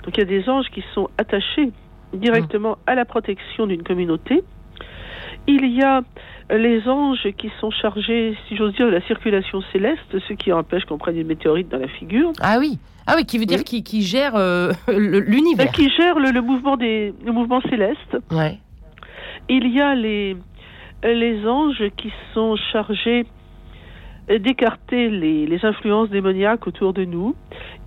Donc 0.02 0.16
il 0.16 0.18
y 0.18 0.22
a 0.22 0.26
des 0.26 0.48
anges 0.50 0.68
qui 0.70 0.84
sont 0.94 1.08
attachés 1.16 1.72
directement 2.12 2.76
à 2.86 2.94
la 2.94 3.06
protection 3.06 3.66
d'une 3.66 3.82
communauté. 3.82 4.44
Il 5.46 5.66
y 5.66 5.82
a 5.82 6.02
les 6.50 6.86
anges 6.88 7.26
qui 7.38 7.50
sont 7.58 7.70
chargés, 7.70 8.36
si 8.48 8.56
j'ose 8.56 8.74
dire, 8.74 8.86
de 8.86 8.92
la 8.92 9.00
circulation 9.02 9.62
céleste, 9.72 10.18
ceux 10.28 10.34
qui 10.34 10.52
empêchent 10.52 10.84
qu'on 10.84 10.98
prenne 10.98 11.16
une 11.16 11.26
météorite 11.26 11.70
dans 11.70 11.78
la 11.78 11.88
figure. 11.88 12.32
Ah 12.40 12.56
oui, 12.58 12.78
ah 13.06 13.14
oui, 13.16 13.24
qui 13.26 13.38
veut 13.38 13.46
dire 13.46 13.64
qui, 13.64 13.82
qui, 13.82 14.02
gère 14.02 14.34
euh, 14.36 14.72
l'univers. 14.88 15.70
Qui 15.72 15.90
gère 15.90 16.18
le, 16.18 16.40
mouvement 16.40 16.76
des 16.76 17.14
le 17.24 17.32
mouvement 17.32 17.60
céleste. 17.62 18.16
Ouais. 18.30 18.58
Il 19.48 19.68
y 19.68 19.80
a 19.80 19.94
les 19.94 20.36
les 21.02 21.46
anges 21.46 21.82
qui 21.96 22.10
sont 22.32 22.56
chargés 22.72 23.26
d'écarter 24.28 25.10
les, 25.10 25.46
les, 25.46 25.64
influences 25.66 26.08
démoniaques 26.08 26.66
autour 26.66 26.94
de 26.94 27.04
nous. 27.04 27.34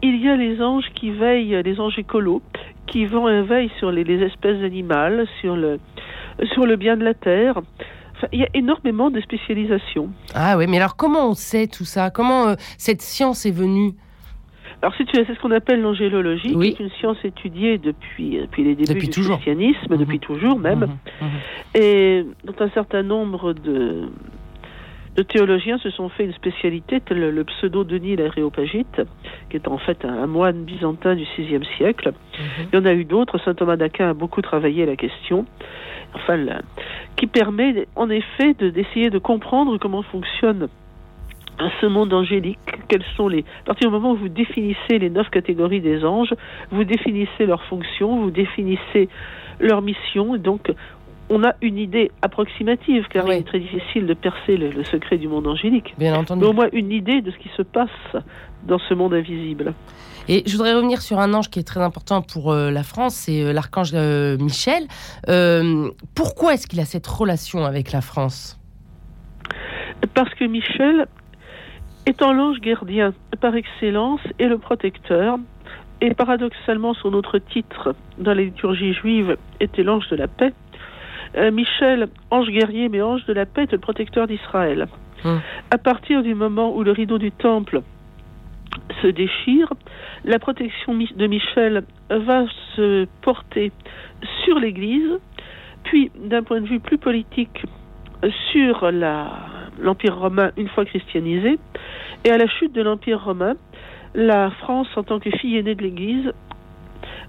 Il 0.03 0.23
y 0.23 0.29
a 0.29 0.35
les 0.35 0.61
anges 0.61 0.85
qui 0.93 1.09
veillent, 1.09 1.63
les 1.63 1.79
anges 1.79 1.97
écolos, 1.97 2.43
qui 2.85 3.07
vont 3.07 3.27
et 3.27 3.41
veillent 3.41 3.71
sur 3.79 3.91
les, 3.91 4.03
les 4.03 4.23
espèces 4.23 4.63
animales, 4.63 5.27
sur 5.41 5.55
le, 5.55 5.79
sur 6.53 6.67
le 6.67 6.75
bien 6.75 6.95
de 6.95 7.03
la 7.03 7.15
terre 7.15 7.61
il 8.31 8.39
y 8.39 8.43
a 8.43 8.49
énormément 8.53 9.09
de 9.09 9.21
spécialisations. 9.21 10.09
Ah 10.33 10.57
oui, 10.57 10.67
mais 10.67 10.77
alors 10.77 10.95
comment 10.95 11.29
on 11.29 11.33
sait 11.33 11.67
tout 11.67 11.85
ça? 11.85 12.09
Comment 12.09 12.47
euh, 12.47 12.55
cette 12.77 13.01
science 13.01 13.45
est 13.45 13.51
venue? 13.51 13.93
Alors, 14.81 14.93
c'est 14.95 15.05
ce 15.05 15.39
qu'on 15.39 15.51
appelle 15.51 15.81
l'angélologie, 15.81 16.53
qui 16.53 16.67
est 16.67 16.79
une 16.79 16.91
science 16.91 17.17
étudiée 17.23 17.79
depuis, 17.79 18.37
depuis 18.39 18.63
les 18.63 18.75
débuts 18.75 19.07
du 19.07 19.09
christianisme, 19.09 19.93
mhm. 19.93 19.97
depuis 19.97 20.19
toujours 20.19 20.59
même, 20.59 20.79
mhm. 20.79 21.27
Mhm. 21.27 21.81
et 21.81 22.25
dont 22.43 22.55
un 22.59 22.69
certain 22.69 23.01
nombre 23.01 23.53
de, 23.53 24.03
de 25.15 25.23
théologiens 25.23 25.79
se 25.79 25.89
sont 25.89 26.09
fait 26.09 26.25
une 26.25 26.33
spécialité, 26.33 27.01
tel 27.01 27.17
le 27.17 27.43
pseudo 27.43 27.83
Denis 27.83 28.15
l'Aréopagite, 28.15 29.01
qui 29.49 29.57
est 29.57 29.67
en 29.67 29.79
fait 29.79 30.05
un, 30.05 30.27
moine 30.27 30.63
byzantin 30.63 31.15
du 31.15 31.25
VIe 31.37 31.59
siècle. 31.77 32.13
Il 32.71 32.75
y 32.75 32.79
en 32.79 32.85
a 32.85 32.93
eu 32.93 33.03
d'autres, 33.03 33.39
saint 33.39 33.55
Thomas 33.55 33.77
d'Aquin 33.77 34.11
a 34.11 34.13
beaucoup 34.13 34.43
travaillé 34.43 34.85
la 34.85 34.95
question 34.95 35.47
enfin, 36.13 36.37
qui 37.15 37.25
permet 37.25 37.87
en 37.95 38.09
effet 38.11 38.53
d'essayer 38.53 39.09
de, 39.09 39.17
comprendre 39.17 39.77
comment 39.79 40.03
fonctionne 40.03 40.67
ce 41.81 41.85
monde 41.85 42.13
angélique, 42.13 42.59
quels 42.87 43.03
sont 43.15 43.27
les... 43.27 43.45
À 43.63 43.65
partir 43.65 43.89
du 43.89 43.93
moment 43.93 44.11
où 44.11 44.17
vous 44.17 44.29
définissez 44.29 44.99
les 44.99 45.09
neuf 45.09 45.29
catégories 45.29 45.81
des 45.81 46.05
anges, 46.05 46.33
vous 46.71 46.83
définissez 46.83 47.45
leurs 47.45 47.63
fonctions, 47.63 48.21
vous 48.21 48.31
définissez 48.31 49.09
leur 49.59 49.81
mission, 49.81 50.37
donc 50.37 50.71
on 51.29 51.43
a 51.43 51.53
une 51.61 51.77
idée 51.77 52.11
approximative, 52.21 53.05
car 53.09 53.27
il 53.27 53.39
est 53.39 53.47
très 53.47 53.59
difficile 53.59 54.05
de 54.05 54.13
percer 54.13 54.55
le, 54.55 54.83
secret 54.83 55.17
du 55.17 55.27
monde 55.27 55.47
angélique. 55.47 55.93
Bien 55.97 56.15
entendu. 56.15 56.41
Mais 56.41 56.47
au 56.47 56.53
moins 56.53 56.69
une 56.71 56.91
idée 56.91 57.21
de 57.21 57.31
ce 57.31 57.37
qui 57.37 57.49
se 57.57 57.63
passe 57.63 57.89
dans 58.63 58.79
ce 58.79 58.93
monde 58.93 59.13
invisible. 59.13 59.73
Et 60.29 60.43
je 60.45 60.51
voudrais 60.53 60.73
revenir 60.73 61.01
sur 61.01 61.19
un 61.19 61.33
ange 61.33 61.49
qui 61.49 61.59
est 61.59 61.67
très 61.67 61.81
important 61.81 62.21
pour 62.21 62.51
euh, 62.51 62.69
la 62.69 62.83
France, 62.83 63.15
c'est 63.15 63.41
euh, 63.41 63.53
l'archange 63.53 63.91
euh, 63.93 64.37
Michel. 64.37 64.87
pourquoi 66.15 66.53
est-ce 66.53 66.67
qu'il 66.67 66.79
a 66.79 66.85
cette 66.85 67.07
relation 67.07 67.65
avec 67.65 67.91
la 67.91 68.01
France? 68.01 68.59
Parce 70.13 70.33
que 70.35 70.45
Michel, 70.45 71.07
étant 72.07 72.33
l'ange 72.33 72.59
gardien 72.61 73.13
par 73.41 73.55
excellence, 73.55 74.21
est 74.39 74.47
le 74.47 74.57
protecteur. 74.57 75.37
Et 75.99 76.13
paradoxalement, 76.13 76.93
son 76.93 77.13
autre 77.13 77.37
titre 77.37 77.95
dans 78.17 78.33
la 78.33 78.43
liturgie 78.43 78.93
juive 78.93 79.37
était 79.59 79.83
l'ange 79.83 80.07
de 80.09 80.15
la 80.15 80.27
paix. 80.27 80.53
Michel, 81.51 82.07
ange 82.31 82.49
guerrier, 82.49 82.87
mais 82.87 83.01
ange 83.01 83.25
de 83.25 83.33
la 83.33 83.45
paix, 83.45 83.63
est 83.63 83.71
le 83.73 83.77
protecteur 83.77 84.25
d'Israël. 84.27 84.87
Hum. 85.25 85.41
À 85.71 85.77
partir 85.77 86.23
du 86.23 86.33
moment 86.33 86.75
où 86.75 86.83
le 86.83 86.91
rideau 86.91 87.17
du 87.17 87.31
temple 87.31 87.81
se 89.01 89.07
déchire, 89.07 89.73
la 90.23 90.39
protection 90.39 90.93
de 90.93 91.27
Michel 91.27 91.83
va 92.09 92.45
se 92.75 93.05
porter 93.21 93.71
sur 94.45 94.59
l'Église, 94.59 95.19
puis 95.83 96.11
d'un 96.15 96.43
point 96.43 96.61
de 96.61 96.67
vue 96.67 96.79
plus 96.79 96.97
politique, 96.97 97.63
sur 98.51 98.91
l'Empire 99.79 100.17
romain 100.17 100.51
une 100.57 100.69
fois 100.69 100.85
christianisé, 100.85 101.59
et 102.23 102.31
à 102.31 102.37
la 102.37 102.47
chute 102.47 102.73
de 102.73 102.81
l'Empire 102.81 103.23
romain, 103.23 103.55
la 104.15 104.51
France, 104.51 104.87
en 104.95 105.03
tant 105.03 105.19
que 105.19 105.29
fille 105.31 105.57
aînée 105.57 105.75
de 105.75 105.83
l'Église, 105.83 106.31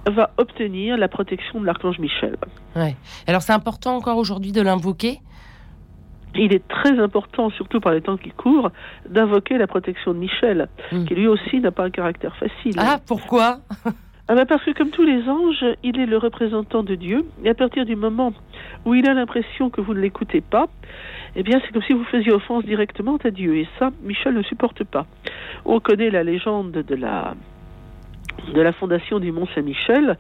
va 0.07 0.31
obtenir 0.37 0.97
la 0.97 1.09
protection 1.09 1.61
de 1.61 1.67
l'archange 1.67 1.99
Michel. 1.99 2.37
Ouais. 2.77 2.97
Alors 3.27 3.43
c'est 3.43 3.53
important 3.53 3.97
encore 3.97 4.17
aujourd'hui 4.17 4.53
de 4.53 4.63
l'invoquer? 4.63 5.21
Il 6.35 6.53
est 6.55 6.67
très 6.69 6.99
important, 6.99 7.51
surtout 7.51 7.81
par 7.81 7.93
les 7.93 8.01
temps 8.01 8.17
qui 8.17 8.31
courent, 8.31 8.71
d'invoquer 9.09 9.59
la 9.59 9.67
protection 9.67 10.13
de 10.13 10.19
Michel, 10.19 10.69
hmm. 10.93 11.05
qui 11.05 11.15
lui 11.15 11.27
aussi 11.27 11.59
n'a 11.61 11.71
pas 11.71 11.85
un 11.85 11.91
caractère 11.91 12.37
facile. 12.37 12.75
Ah, 12.77 12.99
pourquoi? 13.07 13.59
Ah 14.31 14.35
ben 14.35 14.45
Parce 14.45 14.63
que 14.63 14.73
comme 14.73 14.91
tous 14.91 15.05
les 15.05 15.27
anges, 15.27 15.65
il 15.83 15.99
est 15.99 16.05
le 16.05 16.19
représentant 16.19 16.83
de 16.83 16.95
Dieu, 16.95 17.25
et 17.45 17.49
à 17.49 17.55
partir 17.55 17.87
du 17.87 17.97
moment 17.97 18.35
où 18.85 18.95
il 18.95 19.09
a 19.09 19.15
l'impression 19.15 19.71
que 19.71 19.81
vous 19.81 19.95
ne 19.95 20.01
l'écoutez 20.01 20.43
pas, 20.43 20.67
eh 21.37 21.43
bien 21.43 21.61
c'est 21.65 21.73
comme 21.73 21.83
si 21.83 21.93
vous 21.93 22.05
faisiez 22.05 22.33
offense 22.33 22.65
directement 22.65 23.19
à 23.25 23.31
Dieu, 23.31 23.57
et 23.57 23.69
ça, 23.79 23.91
Michel 24.03 24.35
ne 24.35 24.43
supporte 24.43 24.85
pas. 24.85 25.07
On 25.65 25.81
connaît 25.81 26.11
la 26.11 26.23
légende 26.23 26.73
de 26.73 26.95
la 26.95 27.35
de 28.55 28.61
la 28.61 28.73
fondation 28.73 29.19
du 29.19 29.33
Mont 29.33 29.49
Saint-Michel 29.55 30.17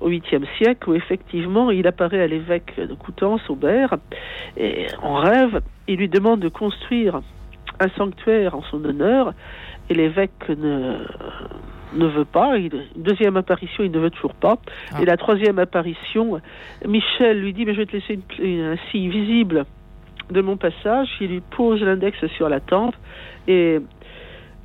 au 0.00 0.10
8e 0.10 0.44
siècle, 0.58 0.90
où 0.90 0.94
effectivement 0.94 1.70
il 1.70 1.86
apparaît 1.86 2.20
à 2.20 2.26
l'évêque 2.26 2.74
de 2.76 2.94
Coutances, 2.94 3.48
Aubert, 3.48 3.96
et 4.56 4.86
en 5.02 5.14
rêve, 5.14 5.60
il 5.86 5.96
lui 5.96 6.08
demande 6.08 6.40
de 6.40 6.48
construire 6.48 7.20
un 7.78 7.88
sanctuaire 7.96 8.54
en 8.54 8.62
son 8.62 8.84
honneur, 8.84 9.34
et 9.88 9.94
l'évêque 9.94 10.48
ne, 10.48 10.98
ne 11.94 12.06
veut 12.06 12.24
pas. 12.24 12.56
une 12.56 12.84
deuxième 12.96 13.36
apparition, 13.36 13.84
il 13.84 13.90
ne 13.90 13.98
veut 13.98 14.10
toujours 14.10 14.34
pas. 14.34 14.58
Ah. 14.92 15.02
Et 15.02 15.04
la 15.04 15.16
troisième 15.16 15.58
apparition, 15.58 16.40
Michel 16.86 17.40
lui 17.40 17.52
dit, 17.52 17.64
mais 17.64 17.74
je 17.74 17.78
vais 17.78 17.86
te 17.86 17.96
laisser 17.96 18.18
un 18.40 18.76
signe 18.90 19.10
visible 19.10 19.64
de 20.32 20.40
mon 20.40 20.56
passage. 20.56 21.08
Il 21.20 21.28
lui 21.28 21.40
pose 21.40 21.80
l'index 21.80 22.18
sur 22.36 22.48
la 22.48 22.60
tempe, 22.60 22.94
et 23.48 23.78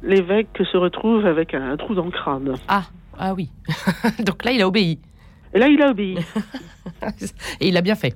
l'évêque 0.04 0.50
se 0.72 0.78
retrouve 0.78 1.26
avec 1.26 1.54
un, 1.54 1.76
trou 1.78 1.96
dans 1.96 2.06
le 2.06 2.12
crâne. 2.12 2.54
Ah, 2.68 2.84
ah 3.18 3.34
oui. 3.34 3.50
Donc 4.26 4.44
là, 4.44 4.52
il 4.52 4.62
a 4.62 4.68
obéi. 4.68 5.00
Et 5.54 5.60
là, 5.60 5.68
il 5.68 5.82
a 5.82 5.90
obéi. 5.90 6.18
Et 7.60 7.70
il 7.70 7.78
a 7.78 7.82
bien 7.82 7.96
fait. 7.96 8.16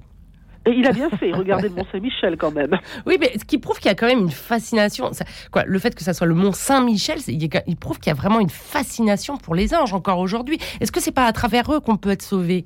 Et 0.65 0.71
il 0.71 0.85
a 0.85 0.91
bien 0.91 1.09
fait, 1.09 1.31
regardez 1.33 1.69
le 1.69 1.75
Mont 1.75 1.85
Saint-Michel 1.91 2.37
quand 2.37 2.51
même. 2.51 2.77
Oui, 3.05 3.17
mais 3.19 3.31
ce 3.37 3.45
qui 3.45 3.57
prouve 3.57 3.77
qu'il 3.77 3.87
y 3.87 3.91
a 3.91 3.95
quand 3.95 4.07
même 4.07 4.19
une 4.19 4.31
fascination. 4.31 5.11
quoi, 5.51 5.63
le 5.65 5.79
fait 5.79 5.95
que 5.95 6.03
ça 6.03 6.13
soit 6.13 6.27
le 6.27 6.35
Mont 6.35 6.51
Saint-Michel, 6.51 7.19
il, 7.27 7.77
prouve 7.77 7.99
qu'il 7.99 8.11
y 8.11 8.15
a 8.15 8.19
vraiment 8.19 8.39
une 8.39 8.49
fascination 8.49 9.37
pour 9.37 9.55
les 9.55 9.73
anges 9.73 9.93
encore 9.93 10.19
aujourd'hui. 10.19 10.57
Est-ce 10.81 10.91
que 10.91 10.99
c'est 10.99 11.13
pas 11.13 11.25
à 11.25 11.31
travers 11.31 11.73
eux 11.73 11.79
qu'on 11.79 11.97
peut 11.97 12.11
être 12.11 12.21
sauvé? 12.21 12.65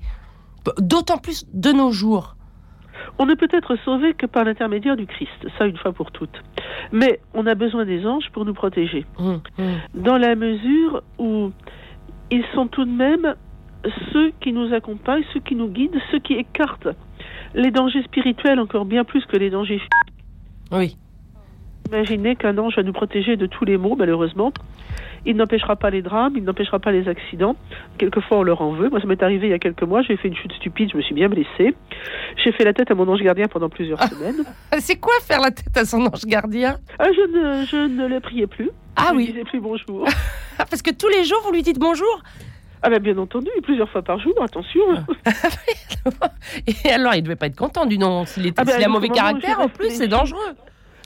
D'autant 0.80 1.18
plus 1.18 1.46
de 1.54 1.72
nos 1.72 1.92
jours. 1.92 2.36
On 3.20 3.26
ne 3.26 3.36
peut 3.36 3.48
être 3.52 3.76
sauvé 3.86 4.14
que 4.14 4.26
par 4.26 4.44
l'intermédiaire 4.44 4.96
du 4.96 5.06
Christ, 5.06 5.48
ça 5.58 5.66
une 5.66 5.78
fois 5.78 5.94
pour 5.94 6.12
toutes. 6.12 6.42
Mais 6.92 7.20
on 7.34 7.46
a 7.46 7.56
besoin 7.56 7.86
des 7.86 8.06
anges 8.06 8.30
pour 8.32 8.46
nous 8.46 8.54
protéger. 8.54 9.06
Hum, 9.18 9.42
hum. 9.60 9.76
Dans 9.94 10.18
la 10.18 10.36
mesure 10.36 11.04
où 11.20 11.52
ils 12.32 12.46
sont 12.56 12.68
tout 12.68 12.86
de 12.86 12.92
même 12.92 13.36
ceux 14.12 14.32
qui 14.40 14.54
nous 14.54 14.74
accompagnent, 14.74 15.24
ceux 15.34 15.42
qui 15.42 15.56
nous 15.56 15.68
guident, 15.68 16.00
ceux 16.12 16.20
qui 16.20 16.34
écartent 16.34 16.88
les 17.54 17.72
dangers 17.72 18.04
spirituels 18.04 18.60
encore 18.60 18.86
bien 18.86 19.04
plus 19.04 19.26
que 19.26 19.38
les 19.38 19.50
dangers 19.50 19.78
physiques. 19.78 20.18
Oui. 20.72 20.98
Imaginez 21.90 22.36
qu'un 22.36 22.58
ange 22.58 22.76
va 22.76 22.84
nous 22.84 22.94
protéger 22.94 23.36
de 23.36 23.46
tous 23.46 23.66
les 23.66 23.78
maux, 23.78 23.96
malheureusement. 23.96 24.52
Il 25.26 25.38
n'empêchera 25.38 25.76
pas 25.76 25.90
les 25.90 26.02
drames, 26.02 26.34
il 26.36 26.44
n'empêchera 26.44 26.80
pas 26.80 26.92
les 26.92 27.08
accidents. 27.08 27.56
Quelquefois, 27.98 28.40
on 28.40 28.44
leur 28.44 28.62
en 28.62 28.74
veut. 28.74 28.90
Moi, 28.90 29.00
ça 29.00 29.08
m'est 29.08 29.24
arrivé 29.24 29.48
il 29.48 29.52
y 29.52 29.54
a 29.54 29.60
quelques 29.60 29.84
mois. 29.84 30.02
J'ai 30.02 30.18
fait 30.18 30.28
une 30.28 30.36
chute 30.36 30.52
stupide, 30.54 30.90
je 30.92 30.98
me 30.98 31.02
suis 31.02 31.16
bien 31.16 31.30
blessée. 31.30 31.76
J'ai 32.44 32.52
fait 32.52 32.66
la 32.66 32.74
tête 32.74 32.92
à 32.92 32.96
mon 32.96 33.08
ange 33.08 33.22
gardien 33.22 33.48
pendant 33.48 33.70
plusieurs 33.70 34.02
ah. 34.02 34.08
semaines. 34.08 34.44
C'est 34.80 34.98
quoi 34.98 35.14
faire 35.22 35.40
la 35.40 35.52
tête 35.52 35.76
à 35.78 35.86
son 35.86 36.06
ange 36.06 36.26
gardien? 36.26 36.78
Ah, 37.00 37.08
je, 37.14 37.22
ne, 37.22 37.66
je 37.66 37.88
ne 37.88 38.08
le 38.08 38.20
priais 38.20 38.48
plus. 38.48 38.70
Ah 38.96 39.10
je 39.12 39.16
oui. 39.16 39.26
Je 39.28 39.32
disais 39.32 39.44
plus 39.46 39.62
bonjour. 39.62 40.06
Parce 40.58 40.82
que 40.82 40.92
tous 40.92 41.08
les 41.08 41.24
jours, 41.24 41.42
vous 41.46 41.54
lui 41.54 41.62
dites 41.62 41.80
bonjour? 41.80 42.22
Ah 42.86 42.90
ben 42.90 43.00
bien 43.00 43.18
entendu, 43.18 43.50
plusieurs 43.64 43.90
fois 43.90 44.02
par 44.02 44.20
jour, 44.20 44.34
attention. 44.44 44.82
Et 46.68 46.92
alors, 46.92 47.14
il 47.16 47.20
ne 47.20 47.22
devait 47.22 47.38
pas 47.38 47.46
être 47.46 47.56
content 47.56 47.86
du 47.86 47.98
nom. 47.98 48.26
S'il 48.26 48.52
ah 48.58 48.66
ben, 48.66 48.84
a 48.84 48.88
mauvais 48.90 49.08
caractère, 49.08 49.62
en 49.62 49.70
plus, 49.70 49.90
c'est 49.90 50.10
dangereux. 50.10 50.54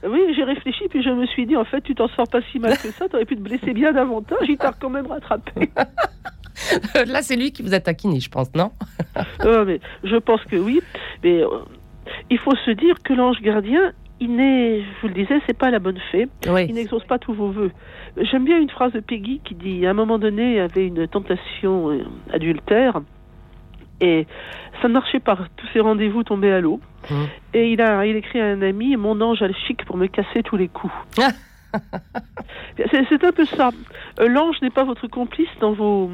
Oui, 0.04 0.20
j'ai 0.36 0.44
réfléchi, 0.44 0.88
puis 0.90 1.02
je 1.02 1.10
me 1.10 1.26
suis 1.26 1.46
dit, 1.46 1.56
en 1.56 1.66
fait, 1.66 1.82
tu 1.82 1.96
t'en 1.96 2.08
sors 2.10 2.28
pas 2.28 2.42
si 2.52 2.60
mal 2.60 2.78
que 2.78 2.90
ça, 2.92 3.08
tu 3.10 3.16
aurais 3.16 3.26
pu 3.26 3.36
te 3.36 3.42
blesser 3.42 3.74
bien 3.74 3.92
davantage, 3.92 4.48
il 4.48 4.58
t'a 4.58 4.72
quand 4.72 4.90
même 4.90 5.08
rattrapé. 5.08 5.72
Là, 7.08 7.22
c'est 7.22 7.36
lui 7.36 7.52
qui 7.52 7.64
vous 7.64 7.74
a 7.74 7.80
taquiné, 7.80 8.20
je 8.20 8.30
pense, 8.30 8.54
non? 8.56 8.72
Mais 9.66 9.80
Je 10.04 10.18
pense 10.18 10.44
que 10.46 10.56
oui. 10.56 10.82
Mais 11.24 11.44
euh, 11.44 11.48
il 12.30 12.38
faut 12.40 12.56
se 12.56 12.72
dire 12.72 12.96
que 13.04 13.14
l'ange 13.14 13.42
gardien, 13.42 13.94
il 14.20 14.36
n'est, 14.36 14.82
je 14.82 15.02
vous 15.02 15.08
le 15.08 15.14
disais, 15.14 15.40
c'est 15.46 15.58
pas 15.58 15.70
la 15.70 15.80
bonne 15.80 16.00
fée. 16.12 16.28
Il 16.46 16.76
n'exauce 16.76 17.06
pas 17.06 17.20
tous 17.20 17.34
vos 17.34 17.52
voeux. 17.52 17.72
J'aime 18.18 18.46
bien 18.46 18.60
une 18.60 18.70
phrase 18.70 18.94
de 18.94 19.00
Peggy 19.00 19.42
qui 19.44 19.56
dit, 19.56 19.86
à 19.86 19.92
un 19.92 19.94
moment 19.94 20.18
donné, 20.18 20.52
il 20.52 20.58
y 20.58 20.60
avait 20.60 20.88
une 20.88 21.08
tentation 21.08 21.92
euh, 21.92 22.04
adultère. 22.32 23.02
Et 24.02 24.28
ça 24.82 24.88
ne 24.88 24.94
marchait 24.94 25.20
pas. 25.20 25.38
Tous 25.58 25.68
ces 25.74 25.80
rendez-vous 25.80 26.24
tombaient 26.24 26.52
à 26.52 26.62
l'eau. 26.62 26.80
Mmh. 27.10 27.16
Et 27.54 27.72
il 27.72 27.82
a, 27.82 28.06
il 28.06 28.16
écrit 28.16 28.40
à 28.40 28.46
un 28.46 28.62
ami, 28.62 28.96
mon 28.96 29.20
ange 29.22 29.42
a 29.42 29.48
le 29.48 29.56
chic 29.68 29.86
pour 29.86 29.98
me 29.98 30.08
casser 30.08 30.44
tous 30.44 30.58
les 30.58 30.68
coups. 30.68 30.94
C'est 32.78 33.24
un 33.24 33.32
peu 33.32 33.46
ça. 33.46 33.72
Euh, 34.20 34.28
l'ange 34.28 34.58
n'est 34.62 34.70
pas 34.70 34.84
votre 34.84 35.08
complice 35.08 35.50
dans 35.60 35.74
vos, 35.74 36.10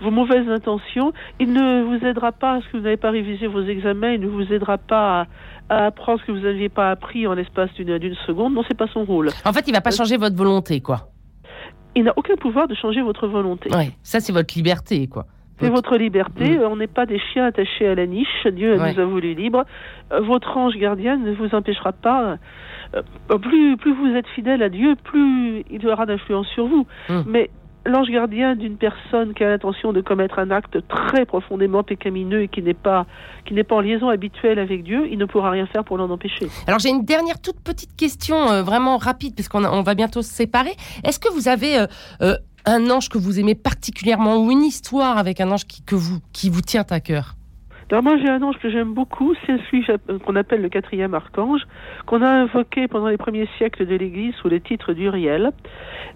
vos 0.00 0.10
mauvaises 0.10 0.48
intentions. 0.48 1.12
Il 1.40 1.52
ne 1.52 1.82
vous 1.82 2.04
aidera 2.04 2.32
pas 2.32 2.54
parce 2.54 2.66
que 2.66 2.76
vous 2.76 2.82
n'avez 2.82 2.96
pas 2.96 3.10
révisé 3.10 3.46
vos 3.46 3.62
examens. 3.62 4.12
Il 4.12 4.20
ne 4.20 4.28
vous 4.28 4.52
aidera 4.52 4.78
pas 4.78 5.26
à, 5.68 5.86
apprendre 5.86 6.20
ce 6.20 6.26
que 6.26 6.32
vous 6.32 6.40
n'aviez 6.40 6.68
pas 6.68 6.90
appris 6.90 7.26
en 7.26 7.34
l'espace 7.34 7.72
d'une 7.74 8.14
seconde. 8.26 8.54
Non, 8.54 8.62
c'est 8.66 8.76
pas 8.76 8.88
son 8.92 9.04
rôle. 9.04 9.30
En 9.44 9.52
fait, 9.52 9.64
il 9.66 9.72
va 9.72 9.80
pas 9.80 9.92
euh, 9.92 9.96
changer 9.96 10.16
votre 10.16 10.36
volonté, 10.36 10.80
quoi. 10.80 11.08
Il 11.96 12.04
n'a 12.04 12.12
aucun 12.16 12.36
pouvoir 12.36 12.66
de 12.66 12.74
changer 12.74 13.02
votre 13.02 13.28
volonté. 13.28 13.70
Ouais, 13.74 13.92
ça 14.02 14.20
c'est 14.20 14.32
votre 14.32 14.54
liberté, 14.56 15.06
quoi. 15.06 15.26
C'est 15.60 15.70
votre 15.70 15.96
liberté. 15.96 16.58
Mm. 16.58 16.62
On 16.62 16.76
n'est 16.76 16.86
pas 16.86 17.06
des 17.06 17.18
chiens 17.18 17.46
attachés 17.46 17.86
à 17.86 17.94
la 17.94 18.06
niche. 18.06 18.46
Dieu 18.52 18.76
nous 18.76 19.00
a 19.00 19.04
voulu 19.04 19.34
libres. 19.34 19.64
Euh, 20.12 20.20
votre 20.20 20.56
ange 20.56 20.76
gardien 20.76 21.16
ne 21.16 21.32
vous 21.32 21.54
empêchera 21.54 21.92
pas. 21.92 22.38
Euh, 22.94 23.38
plus, 23.38 23.76
plus 23.76 23.94
vous 23.94 24.16
êtes 24.16 24.26
fidèle 24.28 24.62
à 24.62 24.68
Dieu, 24.68 24.96
plus 25.02 25.64
il 25.70 25.86
aura 25.86 26.06
d'influence 26.06 26.48
sur 26.48 26.66
vous. 26.66 26.86
Mm. 27.08 27.20
Mais 27.26 27.50
l'ange 27.86 28.08
gardien 28.10 28.56
d'une 28.56 28.76
personne 28.76 29.34
qui 29.34 29.44
a 29.44 29.48
l'intention 29.48 29.92
de 29.92 30.00
commettre 30.00 30.38
un 30.38 30.50
acte 30.50 30.78
très 30.88 31.26
profondément 31.26 31.82
pécamineux 31.82 32.42
et 32.42 32.48
qui 32.48 32.62
n'est 32.62 32.74
pas 32.74 33.06
qui 33.44 33.52
n'est 33.52 33.64
pas 33.64 33.76
en 33.76 33.80
liaison 33.80 34.08
habituelle 34.08 34.58
avec 34.58 34.84
Dieu, 34.84 35.06
il 35.10 35.18
ne 35.18 35.26
pourra 35.26 35.50
rien 35.50 35.66
faire 35.66 35.84
pour 35.84 35.98
l'en 35.98 36.08
empêcher. 36.08 36.48
Alors 36.66 36.78
j'ai 36.78 36.88
une 36.88 37.04
dernière 37.04 37.40
toute 37.42 37.60
petite 37.60 37.94
question 37.94 38.50
euh, 38.50 38.62
vraiment 38.62 38.96
rapide 38.96 39.34
puisqu'on 39.34 39.64
on 39.64 39.82
va 39.82 39.94
bientôt 39.94 40.22
se 40.22 40.32
séparer. 40.32 40.72
Est-ce 41.04 41.20
que 41.20 41.30
vous 41.30 41.46
avez 41.46 41.84
un 42.64 42.90
ange 42.90 43.08
que 43.08 43.18
vous 43.18 43.38
aimez 43.38 43.54
particulièrement 43.54 44.36
ou 44.36 44.50
une 44.50 44.64
histoire 44.64 45.18
avec 45.18 45.40
un 45.40 45.50
ange 45.50 45.64
qui, 45.64 45.82
que 45.82 45.94
vous, 45.94 46.20
qui 46.32 46.50
vous 46.50 46.62
tient 46.62 46.86
à 46.88 47.00
cœur 47.00 47.36
alors 47.90 48.02
moi 48.02 48.16
j'ai 48.18 48.28
un 48.28 48.42
ange 48.42 48.56
que 48.58 48.70
j'aime 48.70 48.94
beaucoup, 48.94 49.34
c'est 49.46 49.58
celui 49.70 49.84
qu'on 50.24 50.36
appelle 50.36 50.62
le 50.62 50.68
quatrième 50.68 51.14
archange, 51.14 51.62
qu'on 52.06 52.22
a 52.22 52.28
invoqué 52.28 52.88
pendant 52.88 53.08
les 53.08 53.16
premiers 53.16 53.48
siècles 53.58 53.86
de 53.86 53.94
l'Église 53.94 54.34
sous 54.36 54.48
le 54.48 54.60
titre 54.60 54.92
d'Uriel. 54.92 55.50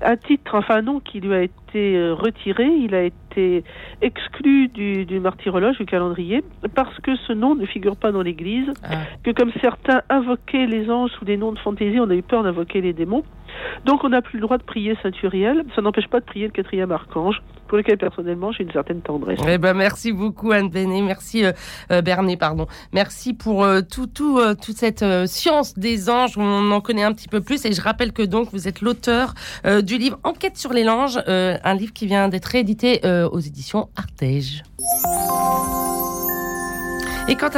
Un 0.03 0.17
titre, 0.17 0.55
enfin 0.55 0.77
un 0.77 0.83
nom 0.83 1.01
qui 1.01 1.21
lui 1.21 1.35
a 1.35 1.43
été 1.43 1.97
euh, 1.97 2.15
retiré, 2.15 2.67
il 2.67 2.95
a 2.95 3.03
été 3.03 3.65
exclu 4.01 4.69
du, 4.69 5.05
du 5.05 5.21
martyrologe, 5.21 5.77
du 5.77 5.87
calendrier, 5.87 6.43
parce 6.75 6.97
que 7.01 7.15
ce 7.17 7.33
nom 7.33 7.55
ne 7.55 7.67
figure 7.67 7.97
pas 7.97 8.13
dans 8.13 8.23
l'Église, 8.23 8.73
ah. 8.85 8.99
que 9.23 9.31
comme 9.31 9.53
certains 9.61 10.03
invoquaient 10.09 10.67
les 10.67 10.91
anges 10.91 11.11
sous 11.19 11.25
des 11.25 11.37
noms 11.37 11.53
de 11.53 11.59
fantaisie, 11.59 12.01
on 12.01 12.11
a 12.11 12.15
eu 12.15 12.23
peur 12.23 12.43
d'invoquer 12.43 12.81
les 12.81 12.93
démons. 12.93 13.25
Donc 13.85 14.05
on 14.05 14.11
n'a 14.11 14.23
plus 14.23 14.39
le 14.39 14.43
droit 14.43 14.59
de 14.59 14.63
prier 14.63 14.97
Saint 15.03 15.11
Uriel, 15.23 15.65
ça 15.75 15.83
n'empêche 15.83 16.09
pas 16.09 16.21
de 16.21 16.25
prier 16.25 16.47
le 16.47 16.53
quatrième 16.53 16.93
archange, 16.93 17.43
pour 17.69 17.79
lequel 17.79 17.99
personnellement 17.99 18.51
j'ai 18.51 18.65
une 18.65 18.73
certaine 18.73 19.01
tendresse. 19.01 19.39
Eh 19.47 19.59
ben, 19.59 19.75
merci 19.75 20.13
beaucoup 20.13 20.51
Anne 20.53 20.71
Benet, 20.71 21.03
merci 21.03 21.45
euh, 21.45 21.53
euh, 21.93 22.03
Bernet, 22.03 22.37
pardon. 22.37 22.67
Merci 22.93 23.35
pour 23.35 23.63
euh, 23.63 23.83
tout, 23.83 24.07
tout, 24.07 24.41
toute 24.61 24.77
cette 24.77 25.05
science 25.27 25.79
des 25.79 26.11
anges, 26.11 26.37
on 26.37 26.71
en 26.73 26.81
connaît 26.81 27.05
un 27.05 27.13
petit 27.13 27.29
peu 27.29 27.41
plus. 27.41 27.65
Et 27.65 27.73
je 27.73 27.81
rappelle 27.81 28.13
que 28.13 28.23
donc 28.23 28.49
vous 28.53 28.67
êtes 28.67 28.81
l'auteur 28.81 29.35
du 29.83 29.99
livre 29.99 30.19
Enquête 30.25 30.57
sur 30.57 30.73
les 30.73 30.89
anges, 30.89 31.21
un 31.27 31.75
livre 31.75 31.93
qui 31.93 32.07
vient 32.07 32.29
d'être 32.29 32.55
édité 32.55 33.01
aux 33.31 33.41
éditions 33.41 33.89
Artege. 33.97 34.63
Et 37.29 37.35
quant 37.35 37.47